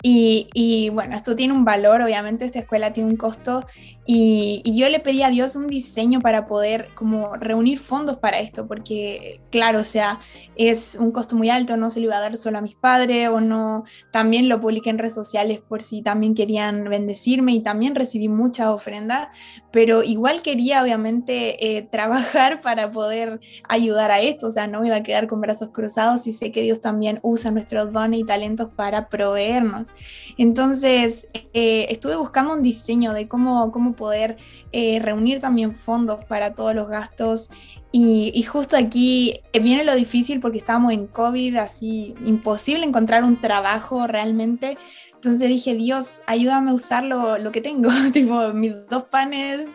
y, 0.08 0.90
bueno, 0.90 1.16
esto 1.16 1.36
tiene 1.36 1.54
un 1.54 1.66
valor, 1.66 2.02
obviamente 2.02 2.46
esta 2.46 2.60
escuela 2.60 2.94
tiene 2.94 3.10
un 3.10 3.18
costo 3.18 3.66
y, 4.08 4.62
yo 4.76 4.90
le 4.90 5.00
pedí 5.00 5.24
a 5.24 5.30
Dios 5.30 5.56
un 5.56 5.68
diseño 5.68 6.20
para 6.20 6.46
poder 6.46 6.90
como 6.94 7.36
reunir 7.38 7.80
fondos 7.80 8.18
para 8.18 8.40
esto, 8.40 8.68
porque 8.68 9.42
claro, 9.50 9.80
o 9.80 9.84
sea, 9.86 10.20
es 10.56 10.96
un 11.00 11.12
costo 11.12 11.36
muy 11.36 11.50
alto, 11.50 11.76
no 11.76 11.90
se 11.90 12.00
lo 12.00 12.08
iba 12.08 12.18
a 12.18 12.22
dar 12.22 12.38
solo 12.38 12.60
a 12.60 12.62
mis 12.62 12.76
padres 12.76 13.30
o 13.30 13.42
no, 13.42 13.84
también 14.12 14.48
lo 14.48 14.62
publiqué 14.62 14.92
en 14.92 15.00
redes 15.00 15.16
sociales 15.16 15.60
por 15.68 15.82
si 15.82 16.04
también 16.04 16.36
querían 16.36 16.84
bendecirme 16.84 17.54
y 17.54 17.64
también 17.64 17.96
recibí 17.96 18.28
muchas 18.28 18.68
ofrendas, 18.68 19.30
pero 19.72 20.04
igual 20.04 20.44
quería 20.44 20.84
obviamente 20.84 21.78
eh, 21.78 21.82
trabajar 21.92 22.62
para 22.62 22.92
poder 22.92 23.40
ayudar 23.68 24.12
a 24.12 24.22
esto, 24.22 24.48
o 24.48 24.52
sea, 24.52 24.68
no 24.68 24.82
me 24.82 24.88
iba 24.88 24.98
a 24.98 25.04
quedar 25.04 25.26
con 25.28 25.42
brazos 25.42 25.72
cruzados 25.72 26.28
y 26.28 26.32
sé 26.32 26.52
que 26.52 26.62
Dios 26.62 26.80
también 26.80 27.20
usa 27.24 27.50
nuestros 27.50 27.92
dones 27.92 28.20
y 28.20 28.24
talentos 28.24 28.70
para 28.76 29.10
proveernos. 29.10 29.90
Entonces, 30.38 31.28
eh, 31.54 31.88
estuve 31.90 32.18
buscando 32.18 32.54
un 32.54 32.62
diseño 32.62 33.14
de 33.14 33.28
cómo, 33.28 33.72
cómo 33.72 33.95
poder 33.96 34.38
eh, 34.72 35.00
reunir 35.02 35.40
también 35.40 35.76
fondos 35.76 36.24
para 36.26 36.54
todos 36.54 36.76
los 36.76 36.88
gastos. 36.88 37.50
Y, 37.92 38.44
justo 38.44 38.76
aquí 38.76 39.40
eh, 39.54 39.60
viene 39.60 39.86
lo 39.86 39.96
difícil 39.96 40.42
porque 40.42 40.58
estábamos 40.58 40.92
en 40.92 41.08
COVID, 41.08 41.56
así 41.58 42.14
imposible 42.26 42.86
encontrar 42.86 43.24
un 43.24 43.38
trabajo 43.38 44.06
realmente. 44.06 44.78
Entonces 45.14 45.48
dije, 45.48 45.76
Dios, 45.76 46.22
ayúdame 46.28 46.72
a 46.72 46.74
usar 46.74 47.04
lo, 47.04 47.52
que 47.52 47.62
tengo, 47.62 47.90
tipo 48.14 48.50
mis 48.54 48.74
dos 48.90 49.04
panes, 49.04 49.68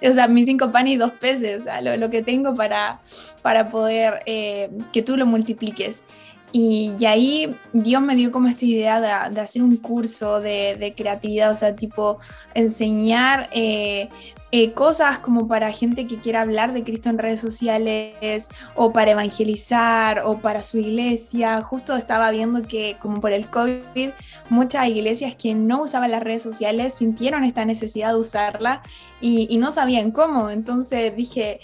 o 0.00 0.12
sea, 0.12 0.28
mis 0.28 0.46
cinco 0.46 0.70
panes 0.70 0.94
y 0.94 0.96
dos 0.96 1.12
peces, 1.12 1.60
o 1.60 1.64
sea, 1.64 1.80
lo, 1.80 2.08
que 2.08 2.22
tengo 2.22 2.54
para, 2.54 3.00
para 3.42 3.68
poder 3.68 4.22
que 4.24 5.02
tú 5.04 5.16
lo 5.16 5.26
multipliques. 5.26 6.04
Y, 6.58 7.04
ahí 7.04 7.54
Dios 7.74 8.00
me 8.00 8.16
dio 8.16 8.32
como 8.32 8.48
esta 8.48 8.64
idea 8.64 9.28
de, 9.28 9.40
hacer 9.42 9.62
un 9.62 9.76
curso 9.76 10.40
de, 10.40 10.94
creatividad, 10.96 11.52
o 11.52 11.56
sea, 11.56 11.76
tipo 11.76 12.18
enseñar 12.54 13.50
eh, 13.52 14.08
eh, 14.52 14.72
cosas 14.72 15.18
como 15.18 15.48
para 15.48 15.70
gente 15.70 16.06
que 16.06 16.16
quiera 16.16 16.40
hablar 16.40 16.72
de 16.72 16.82
Cristo 16.82 17.10
en 17.10 17.18
redes 17.18 17.42
sociales 17.42 18.48
o 18.74 18.90
para 18.90 19.10
evangelizar 19.10 20.22
o 20.24 20.38
para 20.38 20.62
su 20.62 20.78
iglesia. 20.78 21.60
Justo 21.60 21.94
estaba 21.94 22.30
viendo 22.30 22.62
que 22.62 22.96
como 23.00 23.20
por 23.20 23.32
el 23.32 23.50
COVID, 23.50 24.12
muchas 24.48 24.88
iglesias 24.88 25.34
que 25.34 25.54
no 25.54 25.82
usaban 25.82 26.10
las 26.10 26.22
redes 26.22 26.40
sociales 26.40 26.94
sintieron 26.94 27.44
esta 27.44 27.66
necesidad 27.66 28.14
de 28.14 28.20
usarla 28.20 28.80
y, 29.20 29.58
no 29.58 29.70
sabían 29.72 30.10
cómo. 30.10 30.48
Entonces 30.48 31.14
dije, 31.14 31.60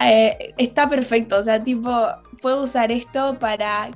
eh, 0.00 0.54
está 0.56 0.88
perfecto, 0.88 1.38
o 1.38 1.42
sea, 1.42 1.62
tipo, 1.62 1.90
puedo 2.40 2.62
usar 2.62 2.90
esto 2.90 3.38
para 3.38 3.90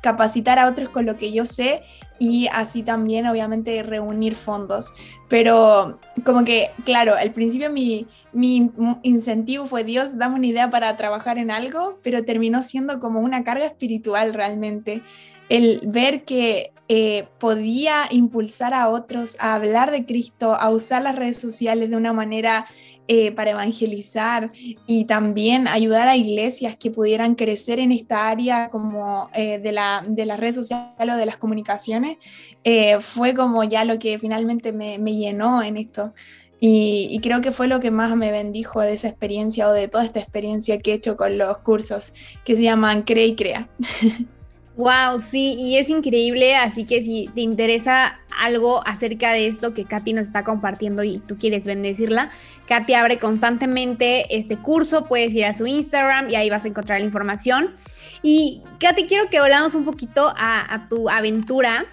capacitar 0.00 0.58
a 0.58 0.68
otros 0.68 0.88
con 0.88 1.06
lo 1.06 1.16
que 1.16 1.32
yo 1.32 1.44
sé 1.44 1.82
y 2.18 2.48
así 2.52 2.82
también 2.82 3.26
obviamente 3.26 3.82
reunir 3.82 4.34
fondos. 4.34 4.92
Pero 5.28 5.98
como 6.24 6.44
que, 6.44 6.70
claro, 6.84 7.14
al 7.16 7.32
principio 7.32 7.70
mi, 7.70 8.06
mi 8.32 8.70
incentivo 9.02 9.66
fue 9.66 9.84
Dios, 9.84 10.18
dame 10.18 10.36
una 10.36 10.46
idea 10.46 10.70
para 10.70 10.96
trabajar 10.96 11.38
en 11.38 11.50
algo, 11.50 11.98
pero 12.02 12.24
terminó 12.24 12.62
siendo 12.62 13.00
como 13.00 13.20
una 13.20 13.42
carga 13.42 13.66
espiritual 13.66 14.34
realmente. 14.34 15.02
El 15.48 15.80
ver 15.84 16.24
que 16.24 16.72
eh, 16.92 17.28
podía 17.38 18.08
impulsar 18.10 18.74
a 18.74 18.88
otros 18.88 19.36
a 19.38 19.54
hablar 19.54 19.92
de 19.92 20.06
Cristo, 20.06 20.56
a 20.56 20.70
usar 20.70 21.02
las 21.02 21.14
redes 21.14 21.38
sociales 21.38 21.88
de 21.88 21.96
una 21.96 22.12
manera 22.12 22.66
eh, 23.12 23.32
para 23.32 23.50
evangelizar 23.50 24.52
y 24.86 25.04
también 25.04 25.66
ayudar 25.66 26.06
a 26.06 26.16
iglesias 26.16 26.76
que 26.76 26.92
pudieran 26.92 27.34
crecer 27.34 27.80
en 27.80 27.90
esta 27.90 28.28
área 28.28 28.70
como 28.70 29.28
eh, 29.34 29.58
de, 29.58 29.72
la, 29.72 30.04
de 30.06 30.24
las 30.26 30.38
redes 30.38 30.54
sociales 30.54 30.94
o 31.12 31.16
de 31.16 31.26
las 31.26 31.36
comunicaciones, 31.36 32.18
eh, 32.62 33.00
fue 33.00 33.34
como 33.34 33.64
ya 33.64 33.84
lo 33.84 33.98
que 33.98 34.16
finalmente 34.20 34.72
me, 34.72 34.96
llenó 34.98 35.60
en 35.60 35.76
esto. 35.76 36.14
Y, 36.60 37.08
y, 37.10 37.18
creo 37.18 37.40
que 37.40 37.50
fue 37.50 37.66
lo 37.66 37.80
que 37.80 37.90
más 37.90 38.14
me 38.14 38.30
bendijo 38.30 38.80
de 38.80 38.92
esa 38.92 39.08
experiencia 39.08 39.66
o 39.66 39.72
de 39.72 39.88
toda 39.88 40.04
esta 40.04 40.20
experiencia 40.20 40.78
que 40.78 40.92
he 40.92 40.94
hecho 40.94 41.16
con 41.16 41.36
los 41.36 41.58
cursos 41.58 42.12
que 42.44 42.54
se 42.54 42.62
llaman 42.62 43.02
Crea 43.02 43.26
y 43.26 43.34
Crea. 43.34 43.68
Wow, 44.80 45.18
sí, 45.18 45.56
y 45.58 45.76
es 45.76 45.90
increíble, 45.90 46.56
así 46.56 46.86
que 46.86 47.02
si 47.02 47.28
te 47.34 47.42
interesa 47.42 48.18
algo 48.40 48.80
acerca 48.86 49.30
de 49.30 49.46
esto 49.46 49.74
que 49.74 49.84
Katy 49.84 50.14
nos 50.14 50.28
está 50.28 50.42
compartiendo 50.42 51.02
y 51.02 51.18
tú 51.18 51.36
quieres 51.36 51.66
bendecirla, 51.66 52.30
Katy 52.66 52.94
abre 52.94 53.18
constantemente 53.18 54.34
este 54.34 54.56
curso, 54.56 55.04
puedes 55.04 55.34
ir 55.34 55.44
a 55.44 55.52
su 55.52 55.66
Instagram 55.66 56.30
y 56.30 56.36
ahí 56.36 56.48
vas 56.48 56.64
a 56.64 56.68
encontrar 56.68 56.98
la 56.98 57.04
información. 57.04 57.74
Y 58.22 58.62
Katy, 58.78 59.04
quiero 59.04 59.28
que 59.28 59.36
hablamos 59.36 59.74
un 59.74 59.84
poquito 59.84 60.32
a, 60.34 60.86
tu 60.88 61.10
aventura. 61.10 61.84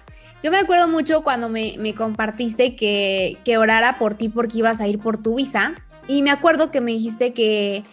Yo 0.42 0.50
me 0.50 0.56
acuerdo 0.56 0.88
mucho 0.88 1.22
cuando 1.22 1.50
me, 1.50 1.94
compartiste 1.94 2.74
que, 2.74 3.36
que 3.44 3.58
orara 3.58 3.98
por 3.98 4.14
ti 4.14 4.30
porque 4.30 4.60
ibas 4.60 4.80
a 4.80 4.88
ir 4.88 4.98
por 4.98 5.22
tu 5.22 5.34
visa. 5.34 5.74
Y 6.06 6.22
me 6.22 6.30
acuerdo 6.30 6.70
que 6.70 6.80
me 6.80 6.92
dijiste 6.92 7.34
que 7.34 7.84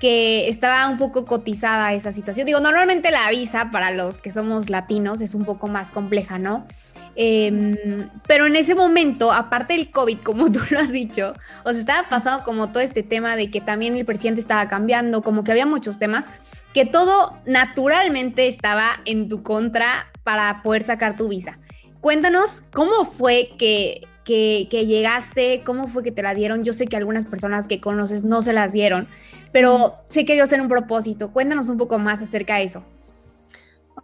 que 0.00 0.48
estaba 0.48 0.88
un 0.88 0.98
poco 0.98 1.26
cotizada 1.26 1.92
esa 1.92 2.10
situación. 2.10 2.46
Digo, 2.46 2.58
normalmente 2.58 3.10
la 3.10 3.28
visa 3.30 3.70
para 3.70 3.90
los 3.90 4.20
que 4.20 4.32
somos 4.32 4.70
latinos 4.70 5.20
es 5.20 5.34
un 5.34 5.44
poco 5.44 5.68
más 5.68 5.90
compleja, 5.90 6.38
¿no? 6.38 6.66
Em, 7.16 8.08
pero 8.26 8.46
en 8.46 8.56
ese 8.56 8.74
momento, 8.74 9.30
aparte 9.32 9.74
del 9.74 9.90
COVID, 9.90 10.20
como 10.20 10.50
tú 10.52 10.60
lo 10.70 10.78
has 10.78 10.90
dicho, 10.90 11.34
o 11.64 11.70
sea, 11.72 11.80
estaba 11.80 12.08
pasando 12.08 12.44
como 12.44 12.70
todo 12.70 12.82
este 12.82 13.02
tema 13.02 13.36
de 13.36 13.50
que 13.50 13.60
también 13.60 13.94
el 13.96 14.06
presidente 14.06 14.40
estaba 14.40 14.68
cambiando, 14.68 15.22
como 15.22 15.44
que 15.44 15.52
había 15.52 15.66
muchos 15.66 15.98
temas, 15.98 16.28
que 16.72 16.86
todo 16.86 17.36
naturalmente 17.44 18.46
estaba 18.46 19.00
en 19.04 19.28
tu 19.28 19.42
contra 19.42 20.06
para 20.24 20.62
poder 20.62 20.82
sacar 20.82 21.16
tu 21.16 21.28
visa. 21.28 21.58
Cuéntanos 22.00 22.62
cómo 22.72 23.04
fue 23.04 23.50
que, 23.58 24.06
que, 24.30 24.68
que 24.70 24.86
llegaste, 24.86 25.62
cómo 25.66 25.88
fue 25.88 26.04
que 26.04 26.12
te 26.12 26.22
la 26.22 26.34
dieron. 26.34 26.62
Yo 26.62 26.72
sé 26.72 26.86
que 26.86 26.96
algunas 26.96 27.26
personas 27.26 27.66
que 27.66 27.80
conoces 27.80 28.22
no 28.22 28.42
se 28.42 28.52
las 28.52 28.72
dieron, 28.72 29.08
pero 29.50 29.96
sé 30.08 30.24
que 30.24 30.34
Dios 30.34 30.52
en 30.52 30.60
un 30.60 30.68
propósito. 30.68 31.32
Cuéntanos 31.32 31.68
un 31.68 31.78
poco 31.78 31.98
más 31.98 32.22
acerca 32.22 32.56
de 32.56 32.62
eso. 32.62 32.84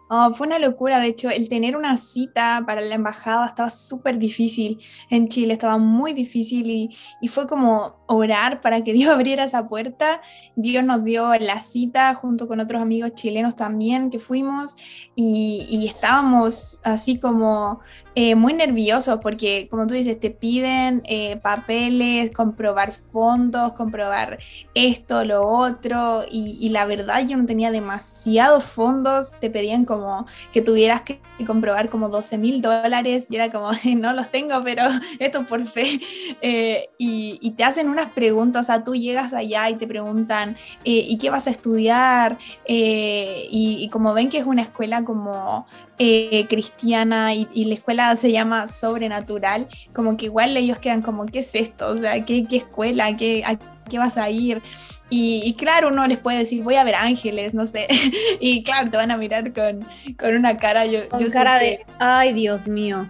Oh, 0.08 0.32
fue 0.32 0.46
una 0.46 0.58
locura, 0.58 1.00
de 1.00 1.08
hecho, 1.08 1.30
el 1.30 1.48
tener 1.48 1.76
una 1.76 1.96
cita 1.96 2.62
para 2.66 2.80
la 2.80 2.94
embajada 2.94 3.46
estaba 3.46 3.70
súper 3.70 4.18
difícil 4.18 4.78
en 5.10 5.28
Chile, 5.28 5.52
estaba 5.52 5.78
muy 5.78 6.12
difícil 6.12 6.70
y, 6.70 6.90
y, 7.20 7.28
fue 7.28 7.46
como 7.46 7.96
orar 8.06 8.60
para 8.60 8.84
que 8.84 8.92
Dios 8.94 9.10
abriera 9.12 9.44
esa 9.44 9.68
puerta. 9.68 10.20
Dios 10.54 10.84
nos 10.84 11.02
dio 11.04 11.34
la 11.36 11.60
cita 11.60 12.14
junto 12.14 12.46
con 12.46 12.60
otros 12.60 12.80
amigos 12.80 13.14
chilenos 13.14 13.56
también 13.56 14.10
que 14.10 14.20
fuimos 14.20 14.76
y, 15.14 15.66
y 15.68 15.88
estábamos 15.88 16.78
así 16.84 17.18
como 17.18 17.80
eh, 18.18 18.34
muy 18.34 18.54
nerviosos 18.54 19.20
porque, 19.22 19.68
como 19.70 19.86
tú 19.86 19.92
dices, 19.92 20.18
te 20.18 20.30
piden 20.30 21.02
eh, 21.04 21.36
papeles, 21.36 22.30
comprobar 22.34 22.92
fondos, 22.94 23.74
comprobar 23.74 24.38
esto, 24.74 25.22
lo 25.22 25.46
otro, 25.46 26.24
y, 26.30 26.66
la 26.70 26.86
verdad 26.86 27.26
yo 27.28 27.36
no 27.36 27.44
tenía 27.44 27.70
demasiados 27.70 28.64
fondos, 28.64 29.32
te 29.38 29.50
pedían 29.50 29.84
como 29.86 30.26
que 30.52 30.60
tuvieras 30.60 31.02
que 31.02 31.20
comprobar 31.46 31.88
como 31.88 32.08
12 32.08 32.38
mil 32.38 32.60
dólares, 32.60 33.26
y 33.30 33.36
era 33.36 33.50
como, 33.50 33.70
no 33.96 34.12
los 34.12 34.30
tengo, 34.30 34.62
pero 34.64 34.82
esto 35.18 35.44
por 35.44 35.64
fe, 35.66 36.00
eh, 36.40 36.90
y, 36.98 37.50
te 37.56 37.64
hacen 37.64 37.88
unas 37.88 38.10
preguntas, 38.10 38.66
o 38.66 38.66
sea, 38.66 38.84
tú 38.84 38.94
llegas 38.94 39.32
allá 39.32 39.70
y 39.70 39.76
te 39.76 39.86
preguntan, 39.86 40.56
¿y 40.84 41.16
qué 41.16 41.30
vas 41.30 41.46
a 41.46 41.50
estudiar? 41.50 42.36
y, 42.66 43.78
y, 43.80 43.88
como 43.88 44.12
ven 44.12 44.28
que 44.28 44.38
es 44.38 44.46
una 44.46 44.62
escuela 44.62 45.04
como 45.04 45.66
cristiana 45.96 47.34
y 47.34 47.64
la 47.64 47.74
escuela 47.74 48.14
se 48.16 48.32
llama 48.32 48.66
Sobrenatural, 48.66 49.68
como 49.94 50.16
que 50.16 50.26
igual 50.26 50.56
ellos 50.56 50.78
quedan 50.78 51.02
como, 51.02 51.26
¿qué 51.26 51.40
es 51.40 51.54
esto? 51.54 51.88
O 51.88 51.98
sea, 51.98 52.24
¿qué, 52.24 52.46
qué 52.46 52.58
escuela? 52.58 53.16
¿Qué, 53.16 53.42
¿A 53.44 53.56
qué 53.88 53.98
vas 53.98 54.16
a 54.16 54.30
ir? 54.30 54.62
Y, 55.08 55.54
claro, 55.54 55.88
uno 55.88 56.06
les 56.06 56.18
puede 56.18 56.38
decir, 56.38 56.62
voy 56.64 56.75
a 56.75 56.84
ver 56.84 56.96
ángeles, 56.96 57.54
no 57.54 57.66
sé. 57.66 57.86
y 58.40 58.62
claro, 58.64 58.90
te 58.90 58.96
van 58.96 59.10
a 59.10 59.16
mirar 59.16 59.52
con, 59.52 59.86
con 60.18 60.34
una 60.34 60.56
cara. 60.56 60.84
Yo, 60.86 61.08
con 61.08 61.30
cara 61.30 61.58
de, 61.58 61.84
ay, 61.98 62.32
Dios 62.32 62.66
mío. 62.66 63.06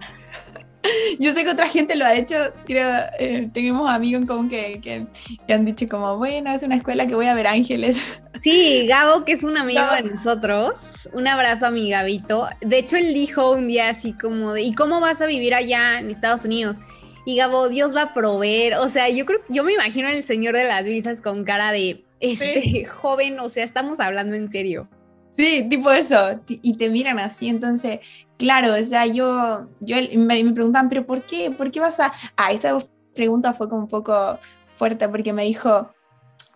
Yo 1.19 1.33
sé 1.33 1.43
que 1.43 1.51
otra 1.51 1.69
gente 1.69 1.95
lo 1.95 2.05
ha 2.05 2.13
hecho, 2.15 2.35
creo, 2.65 2.87
eh, 3.19 3.49
tenemos 3.53 3.89
amigos 3.89 4.25
como 4.25 4.49
que, 4.49 4.79
que, 4.81 5.53
han 5.53 5.65
dicho 5.65 5.87
como, 5.89 6.17
bueno, 6.17 6.51
es 6.51 6.63
una 6.63 6.75
escuela 6.75 7.07
que 7.07 7.15
voy 7.15 7.25
a 7.27 7.33
ver 7.33 7.47
ángeles. 7.47 8.21
Sí, 8.39 8.85
Gabo, 8.85 9.25
que 9.25 9.31
es 9.31 9.43
un 9.43 9.57
amigo 9.57 9.81
de 9.95 10.03
nosotros, 10.03 11.09
un 11.11 11.27
abrazo 11.27 11.65
a 11.65 11.71
mi 11.71 11.89
Gabito. 11.89 12.47
De 12.61 12.77
hecho, 12.77 12.95
él 12.95 13.15
dijo 13.15 13.49
un 13.49 13.67
día 13.67 13.89
así 13.89 14.13
como 14.13 14.53
de, 14.53 14.61
¿y 14.61 14.75
cómo 14.75 14.99
vas 14.99 15.23
a 15.23 15.25
vivir 15.25 15.55
allá 15.55 15.97
en 15.97 16.11
Estados 16.11 16.45
Unidos? 16.45 16.77
Y 17.27 17.35
Gabo, 17.35 17.67
Dios 17.67 17.93
va 17.93 18.03
a 18.03 18.13
proveer. 18.13 18.75
O 18.75 18.87
sea, 18.87 19.09
yo 19.09 19.25
creo, 19.25 19.41
yo 19.49 19.65
me 19.65 19.73
imagino 19.73 20.07
el 20.07 20.23
señor 20.23 20.55
de 20.55 20.63
las 20.63 20.85
visas 20.85 21.21
con 21.21 21.43
cara 21.43 21.73
de 21.73 22.05
este 22.21 22.85
joven, 22.89 23.37
o 23.41 23.49
sea, 23.49 23.65
estamos 23.65 23.99
hablando 23.99 24.33
en 24.33 24.47
serio. 24.47 24.87
Sí, 25.31 25.67
tipo 25.69 25.91
eso, 25.91 26.39
y 26.47 26.77
te 26.77 26.89
miran 26.89 27.19
así, 27.19 27.49
entonces, 27.49 27.99
claro, 28.37 28.73
o 28.73 28.83
sea, 28.83 29.05
yo, 29.07 29.67
yo 29.81 29.97
me, 30.15 30.41
me 30.41 30.53
preguntan, 30.53 30.87
pero 30.87 31.05
¿por 31.05 31.21
qué? 31.23 31.51
¿Por 31.51 31.69
qué 31.69 31.81
vas 31.81 31.99
a...? 31.99 32.13
Ah, 32.37 32.53
esta 32.53 32.79
pregunta 33.13 33.53
fue 33.53 33.67
como 33.67 33.81
un 33.81 33.89
poco 33.89 34.39
fuerte 34.77 35.09
porque 35.09 35.33
me 35.33 35.43
dijo, 35.43 35.91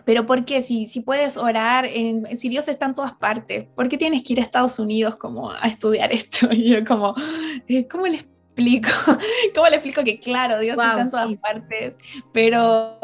pero 0.06 0.26
¿por 0.26 0.46
qué? 0.46 0.62
Si, 0.62 0.88
si 0.88 1.02
puedes 1.02 1.36
orar, 1.36 1.86
en, 1.86 2.38
si 2.38 2.48
Dios 2.48 2.70
está 2.70 2.86
en 2.86 2.96
todas 2.96 3.14
partes, 3.14 3.66
¿por 3.76 3.90
qué 3.90 3.98
tienes 3.98 4.24
que 4.24 4.34
ir 4.34 4.40
a 4.40 4.44
Estados 4.44 4.80
Unidos 4.80 5.18
como 5.18 5.52
a 5.52 5.68
estudiar 5.68 6.12
esto? 6.14 6.48
Y 6.52 6.70
yo 6.70 6.86
como, 6.86 7.14
eh, 7.68 7.88
¿cómo 7.90 8.08
le 8.08 8.31
explico? 8.52 8.90
¿Cómo 9.56 9.68
le 9.68 9.76
explico 9.76 10.04
que 10.04 10.20
claro, 10.20 10.60
Dios 10.60 10.78
está 10.78 11.02
en 11.02 11.10
todas 11.10 11.36
partes? 11.38 11.96
Pero 12.32 13.00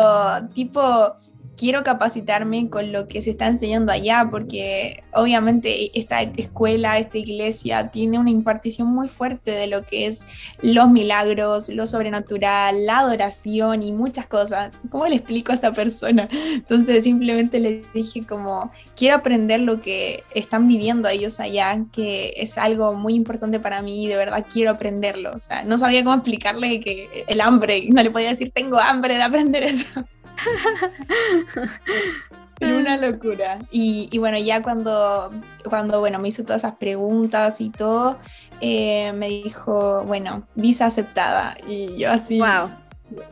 tipo, 0.53 1.15
quiero 1.57 1.83
capacitarme 1.83 2.69
con 2.69 2.91
lo 2.91 3.07
que 3.07 3.21
se 3.21 3.31
está 3.31 3.47
enseñando 3.47 3.91
allá, 3.91 4.27
porque 4.29 5.03
obviamente 5.11 5.97
esta 5.99 6.21
escuela, 6.21 6.99
esta 6.99 7.17
iglesia 7.17 7.89
tiene 7.89 8.19
una 8.19 8.29
impartición 8.29 8.87
muy 8.87 9.09
fuerte 9.09 9.51
de 9.51 9.67
lo 9.67 9.83
que 9.83 10.05
es 10.05 10.25
los 10.61 10.89
milagros, 10.89 11.69
lo 11.69 11.87
sobrenatural, 11.87 12.85
la 12.85 12.99
adoración 12.99 13.81
y 13.83 13.91
muchas 13.91 14.27
cosas. 14.27 14.71
¿Cómo 14.89 15.07
le 15.07 15.15
explico 15.15 15.51
a 15.51 15.55
esta 15.55 15.73
persona? 15.73 16.29
Entonces 16.31 17.03
simplemente 17.03 17.59
le 17.59 17.81
dije 17.93 18.23
como, 18.25 18.71
quiero 18.95 19.17
aprender 19.17 19.61
lo 19.61 19.81
que 19.81 20.23
están 20.35 20.67
viviendo 20.67 21.09
ellos 21.09 21.39
allá, 21.39 21.83
que 21.91 22.33
es 22.37 22.57
algo 22.57 22.93
muy 22.93 23.15
importante 23.15 23.59
para 23.59 23.81
mí 23.81 24.05
y 24.05 24.07
de 24.07 24.15
verdad 24.15 24.45
quiero 24.51 24.71
aprenderlo. 24.71 25.31
O 25.35 25.39
sea, 25.39 25.63
no 25.63 25.79
sabía 25.79 26.03
cómo 26.03 26.15
explicarle 26.15 26.79
que 26.79 27.25
el 27.27 27.41
hambre, 27.41 27.87
no 27.89 28.03
le 28.03 28.11
podía 28.11 28.29
decir, 28.29 28.51
tengo 28.51 28.77
hambre 28.79 29.15
de 29.15 29.23
aprender 29.23 29.63
eso. 29.63 30.05
Una 32.61 32.97
locura. 32.97 33.59
Y, 33.69 34.17
bueno, 34.17 34.39
ya 34.39 34.63
cuando, 34.63 35.31
cuando 35.63 35.99
bueno, 35.99 36.17
me 36.19 36.29
hizo 36.29 36.43
todas 36.43 36.63
esas 36.63 36.77
preguntas 36.77 37.61
y 37.61 37.69
todo, 37.69 38.17
eh, 38.61 39.13
me 39.13 39.27
dijo, 39.27 40.03
bueno, 40.05 40.47
visa 40.55 40.87
aceptada. 40.87 41.55
Y 41.67 41.97
yo 41.97 42.11
así 42.11 42.41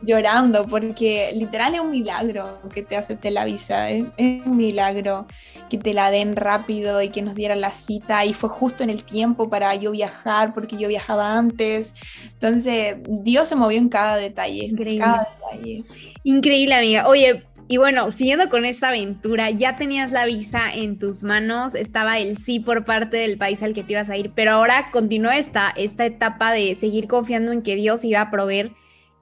llorando, 0.02 0.66
porque 0.66 1.30
literal 1.34 1.74
es 1.74 1.80
un 1.80 1.90
milagro 1.90 2.60
que 2.72 2.82
te 2.82 2.96
acepte 2.96 3.30
la 3.30 3.44
visa. 3.44 3.90
Es, 3.90 4.04
un 4.18 4.56
milagro 4.56 5.26
que 5.68 5.78
te 5.78 5.92
la 5.92 6.10
den 6.10 6.36
rápido 6.36 7.02
y 7.02 7.08
que 7.08 7.22
nos 7.22 7.34
dieran 7.34 7.60
la 7.60 7.70
cita. 7.70 8.24
Y 8.24 8.32
fue 8.32 8.48
justo 8.48 8.82
en 8.82 8.90
el 8.90 9.04
tiempo 9.04 9.48
para 9.48 9.74
yo 9.74 9.90
viajar, 9.90 10.54
porque 10.54 10.76
yo 10.76 10.88
viajaba 10.88 11.34
antes. 11.34 11.94
Entonces, 12.32 12.96
Dios 13.06 13.48
se 13.48 13.56
movió 13.56 13.78
en 13.78 13.88
cada 13.88 14.16
detalle. 14.16 14.64
Increíble. 14.64 15.04
Cada 15.04 15.28
detalle. 15.36 15.84
Increíble, 16.22 16.74
amiga. 16.74 17.08
Oye, 17.08 17.44
y 17.68 17.78
bueno, 17.78 18.12
siguiendo 18.12 18.48
con 18.48 18.64
esta 18.64 18.88
aventura, 18.88 19.50
ya 19.50 19.74
tenías 19.74 20.12
la 20.12 20.24
visa 20.24 20.72
en 20.72 21.00
tus 21.00 21.24
manos, 21.24 21.74
estaba 21.74 22.18
el 22.18 22.38
sí 22.38 22.60
por 22.60 22.84
parte 22.84 23.16
del 23.16 23.38
país 23.38 23.60
al 23.62 23.74
que 23.74 23.82
te 23.82 23.92
ibas 23.92 24.08
a 24.08 24.16
ir, 24.16 24.30
pero 24.36 24.52
ahora 24.52 24.90
continúa 24.92 25.36
esta, 25.36 25.70
esta 25.70 26.06
etapa 26.06 26.52
de 26.52 26.76
seguir 26.76 27.08
confiando 27.08 27.50
en 27.50 27.62
que 27.62 27.74
Dios 27.74 28.04
iba 28.04 28.20
a 28.20 28.30
proveer 28.30 28.70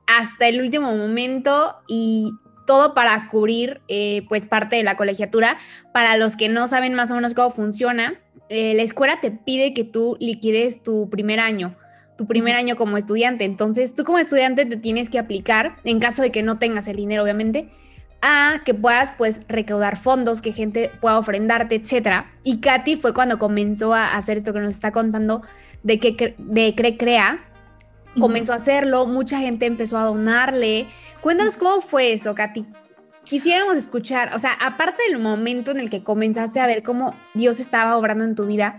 hasta 0.07 0.49
el 0.49 0.61
último 0.61 0.95
momento 0.95 1.77
y 1.87 2.33
todo 2.67 2.95
para 2.95 3.29
cubrir 3.29 3.83
eh, 3.89 4.25
pues 4.29 4.47
parte 4.47 4.77
de 4.77 4.83
la 4.83 4.97
colegiatura. 4.97 5.59
Para 5.93 6.17
los 6.17 6.37
que 6.37 6.49
no 6.49 6.69
saben 6.69 6.95
más 6.95 7.11
o 7.11 7.15
menos 7.15 7.35
cómo 7.35 7.51
funciona, 7.51 8.15
eh, 8.49 8.75
la 8.75 8.83
escuela 8.83 9.21
te 9.21 9.31
pide 9.31 9.75
que 9.75 9.85
tú 9.85 10.17
liquides 10.21 10.83
tu 10.83 11.09
primer 11.11 11.41
año 11.41 11.77
tu 12.17 12.27
primer 12.27 12.55
año 12.55 12.77
como 12.77 12.97
estudiante. 12.97 13.45
Entonces, 13.45 13.95
tú 13.95 14.05
como 14.05 14.19
estudiante 14.19 14.67
te 14.67 14.77
tienes 14.77 15.11
que 15.11 15.19
aplicar, 15.19 15.77
en 15.85 16.01
caso 16.01 16.23
de 16.23 16.31
que 16.31 16.43
no 16.43 16.59
tengas 16.59 16.87
el 16.88 16.97
dinero, 16.97 17.23
obviamente, 17.23 17.71
a 18.23 18.62
que 18.64 18.73
puedas, 18.73 19.12
pues, 19.12 19.43
recaudar 19.49 19.97
fondos, 19.97 20.40
que 20.40 20.53
gente 20.53 20.90
pueda 21.01 21.19
ofrendarte, 21.19 21.75
etcétera. 21.75 22.33
Y 22.43 22.61
Katy 22.61 22.97
fue 22.97 23.12
cuando 23.12 23.38
comenzó 23.38 23.95
a 23.95 24.17
hacer 24.17 24.37
esto 24.37 24.53
que 24.53 24.61
nos 24.61 24.75
está 24.75 24.93
contando 24.93 25.43
de 25.83 25.99
que 25.99 26.35
de 26.38 26.75
Cre 26.75 26.97
Crea. 26.97 27.45
Comenzó 28.18 28.53
a 28.53 28.57
hacerlo, 28.57 29.07
mucha 29.07 29.38
gente 29.40 29.66
empezó 29.66 29.98
a 29.98 30.05
donarle. 30.05 30.87
Cuéntanos 31.20 31.57
cómo 31.57 31.81
fue 31.81 32.12
eso, 32.12 32.35
Katy. 32.35 32.66
Quisiéramos 33.24 33.77
escuchar, 33.77 34.35
o 34.35 34.38
sea, 34.38 34.53
aparte 34.53 35.03
del 35.09 35.18
momento 35.18 35.70
en 35.70 35.81
el 35.81 35.88
que 35.88 36.03
comenzaste 36.03 36.61
a 36.61 36.66
ver 36.66 36.83
cómo 36.83 37.14
Dios 37.33 37.59
estaba 37.59 37.96
obrando 37.96 38.24
en 38.24 38.35
tu 38.35 38.46
vida, 38.46 38.79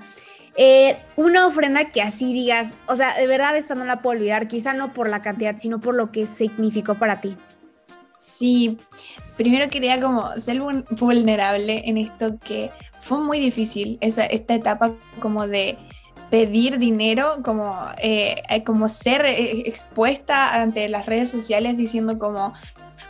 eh, 0.57 0.97
una 1.17 1.47
ofrenda 1.47 1.91
que 1.91 2.01
así 2.01 2.31
digas, 2.31 2.71
o 2.87 2.95
sea, 2.95 3.17
de 3.17 3.27
verdad 3.27 3.57
esta 3.57 3.75
no 3.75 3.83
la 3.83 4.01
puedo 4.01 4.17
olvidar, 4.17 4.47
quizá 4.47 4.73
no 4.73 4.93
por 4.93 5.09
la 5.09 5.21
cantidad, 5.21 5.57
sino 5.57 5.81
por 5.81 5.95
lo 5.95 6.11
que 6.11 6.27
significó 6.27 6.95
para 6.95 7.19
ti. 7.19 7.35
Sí, 8.17 8.77
primero 9.35 9.67
quería 9.69 9.99
como 9.99 10.37
ser 10.37 10.61
vulnerable 10.91 11.83
en 11.85 11.97
esto 11.97 12.39
que 12.39 12.71
fue 12.99 13.19
muy 13.19 13.39
difícil, 13.39 13.97
esa, 13.99 14.25
esta 14.25 14.55
etapa 14.55 14.93
como 15.19 15.45
de 15.47 15.77
pedir 16.29 16.79
dinero, 16.79 17.37
como, 17.43 17.75
eh, 18.01 18.41
como 18.65 18.87
ser 18.89 19.25
eh, 19.25 19.67
expuesta 19.67 20.61
ante 20.61 20.89
las 20.89 21.05
redes 21.05 21.29
sociales 21.29 21.77
diciendo 21.77 22.17
como 22.19 22.53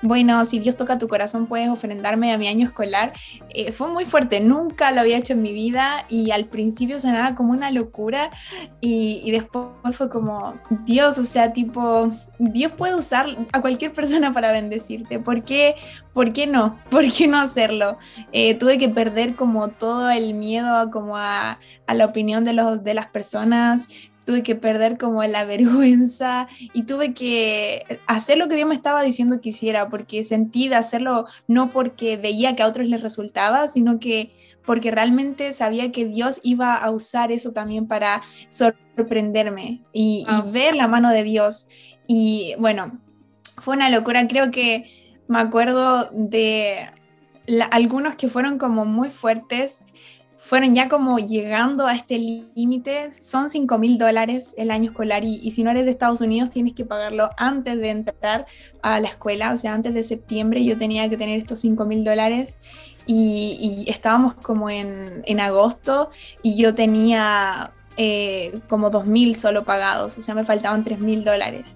bueno, 0.06 0.44
si 0.46 0.60
Dios 0.60 0.76
toca 0.76 0.98
tu 0.98 1.08
corazón, 1.08 1.48
puedes 1.48 1.70
ofrendarme 1.70 2.32
a 2.32 2.38
mi 2.38 2.48
año 2.48 2.66
escolar. 2.66 3.14
Eh, 3.50 3.72
fue 3.72 3.90
muy 3.90 4.06
fuerte, 4.06 4.40
nunca 4.40 4.92
lo 4.92 5.02
había 5.02 5.18
hecho 5.18 5.34
en 5.34 5.42
mi 5.42 5.54
vida 5.54 6.06
y 6.10 6.32
al 6.32 6.46
principio 6.46 7.00
sonaba 7.00 7.36
como 7.36 7.52
una 7.52 7.72
locura 7.72 8.30
y, 8.82 9.30
después 9.32 9.68
fue 9.94 10.10
como, 10.10 10.56
Dios, 10.86 11.18
o 11.18 11.24
sea, 11.24 11.54
tipo, 11.54 12.12
Dios 12.40 12.72
puede 12.72 12.96
usar 12.96 13.28
a 13.52 13.62
cualquier 13.62 13.94
persona 13.94 14.34
para 14.34 14.52
bendecirte. 14.52 15.20
¿Por 15.20 15.44
qué, 15.44 15.76
¿Por 16.14 16.34
qué 16.34 16.48
no? 16.48 16.78
¿Por 16.90 17.12
qué 17.12 17.28
no 17.28 17.38
hacerlo? 17.40 17.98
Eh, 18.32 18.56
tuve 18.56 18.78
que 18.78 18.90
perder 18.90 19.36
como 19.36 19.70
todo 19.70 20.10
el 20.10 20.34
miedo 20.34 20.92
como 20.92 21.18
a, 21.18 21.60
a 21.88 21.94
la 21.94 22.06
opinión 22.06 22.44
de, 22.44 22.54
los, 22.54 22.84
de 22.84 22.94
las 22.94 23.08
personas 23.08 23.90
tuve 24.26 24.44
que 24.44 24.56
perder 24.56 24.98
como 24.98 25.24
la 25.24 25.46
vergüenza 25.46 26.48
y 26.74 26.84
tuve 26.84 27.14
que 27.14 28.00
hacer 28.08 28.38
lo 28.38 28.48
que 28.48 28.56
Dios 28.56 28.68
me 28.68 28.76
estaba 28.76 29.02
diciendo 29.04 29.40
que 29.42 29.50
hiciera, 29.50 29.90
porque 29.90 30.24
sentí 30.24 30.68
de 30.68 30.76
hacerlo 30.76 31.26
no 31.48 31.70
porque 31.70 32.18
veía 32.18 32.56
que 32.56 32.64
a 32.64 32.68
otros 32.68 32.88
les 32.88 33.02
resultaba, 33.02 33.68
sino 33.68 34.00
que 34.00 34.34
porque 34.66 34.92
realmente 34.92 35.54
sabía 35.54 35.92
que 35.92 36.06
Dios 36.06 36.40
iba 36.44 36.76
a 36.76 36.90
usar 36.90 37.32
eso 37.32 37.52
también 37.52 37.88
para 37.88 38.24
sorprenderme 38.50 39.82
y, 39.94 40.26
ver 40.52 40.76
la 40.76 40.88
mano 40.88 41.12
de 41.12 41.24
Dios. 41.24 41.68
Y 42.08 42.56
bueno, 42.58 43.00
fue 43.58 43.76
una 43.76 43.90
locura, 43.90 44.28
creo 44.28 44.50
que 44.50 44.90
me 45.28 45.40
acuerdo 45.40 46.10
de 46.12 46.90
algunos 47.72 48.16
que 48.16 48.28
fueron 48.28 48.58
como 48.58 48.86
muy 48.86 49.10
fuertes 49.10 49.82
fueron 50.46 50.76
ya 50.76 50.88
como 50.88 51.18
llegando 51.18 51.88
a 51.88 51.96
este 51.96 52.20
límite, 52.20 53.12
son 53.12 53.50
5 53.50 53.78
mil 53.80 53.98
dólares 53.98 54.54
el 54.58 54.70
año 54.70 54.92
escolar 54.92 55.24
y, 55.24 55.50
si 55.52 55.64
no 55.64 55.72
eres 55.72 55.86
de 55.86 55.92
Estados 55.92 56.22
Unidos 56.22 56.52
tienes 56.52 56.76
que 56.76 56.86
pagarlo 56.86 57.30
antes 57.38 57.80
de 57.80 57.90
entrar 57.90 58.46
a 58.84 59.00
la 59.00 59.08
escuela, 59.08 59.52
o 59.52 59.58
sea, 59.58 59.74
antes 59.74 59.96
de 59.96 60.04
septiembre 60.04 60.64
yo 60.64 60.78
tenía 60.78 61.10
que 61.10 61.18
tener 61.18 61.40
estos 61.40 61.60
5 61.60 61.86
mil 61.86 62.04
dólares 62.04 62.58
y, 63.08 63.86
estábamos 63.88 64.36
como 64.36 64.70
en, 64.70 65.24
en 65.26 65.40
agosto 65.40 66.12
y 66.44 66.56
yo 66.56 66.76
tenía 66.76 67.72
eh, 67.98 68.60
como 68.68 68.92
2.000 68.92 69.36
solo 69.36 69.64
pagados, 69.64 70.18
o 70.18 70.22
sea, 70.22 70.36
me 70.36 70.46
faltaban 70.46 70.84
3.000 70.84 71.24
dólares. 71.24 71.76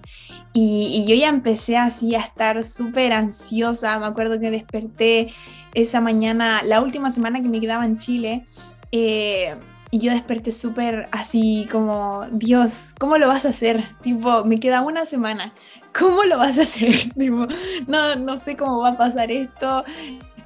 Y, 0.52 1.04
yo 1.06 1.14
ya 1.14 1.28
empecé 1.28 1.76
así 1.76 2.14
a 2.14 2.20
estar 2.20 2.64
súper 2.64 3.12
ansiosa, 3.12 3.98
me 3.98 4.06
acuerdo 4.06 4.40
que 4.40 4.50
desperté 4.50 5.32
esa 5.74 6.00
mañana, 6.00 6.62
la 6.64 6.80
última 6.80 7.10
semana 7.10 7.40
que 7.40 7.48
me 7.48 7.60
quedaba 7.60 7.84
en 7.84 7.98
Chile, 7.98 8.46
eh, 8.92 9.54
y 9.92 9.98
yo 9.98 10.12
desperté 10.12 10.52
súper 10.52 11.08
así 11.10 11.68
como, 11.70 12.26
Dios, 12.30 12.94
¿cómo 12.98 13.18
lo 13.18 13.26
vas 13.26 13.44
a 13.44 13.48
hacer? 13.48 13.84
Tipo, 14.02 14.44
me 14.44 14.60
queda 14.60 14.82
una 14.82 15.04
semana, 15.04 15.52
¿cómo 15.98 16.24
lo 16.24 16.38
vas 16.38 16.58
a 16.58 16.62
hacer? 16.62 16.94
tipo, 17.18 17.46
no, 17.86 18.16
no 18.16 18.36
sé 18.36 18.56
cómo 18.56 18.80
va 18.80 18.90
a 18.90 18.96
pasar 18.96 19.30
esto. 19.32 19.84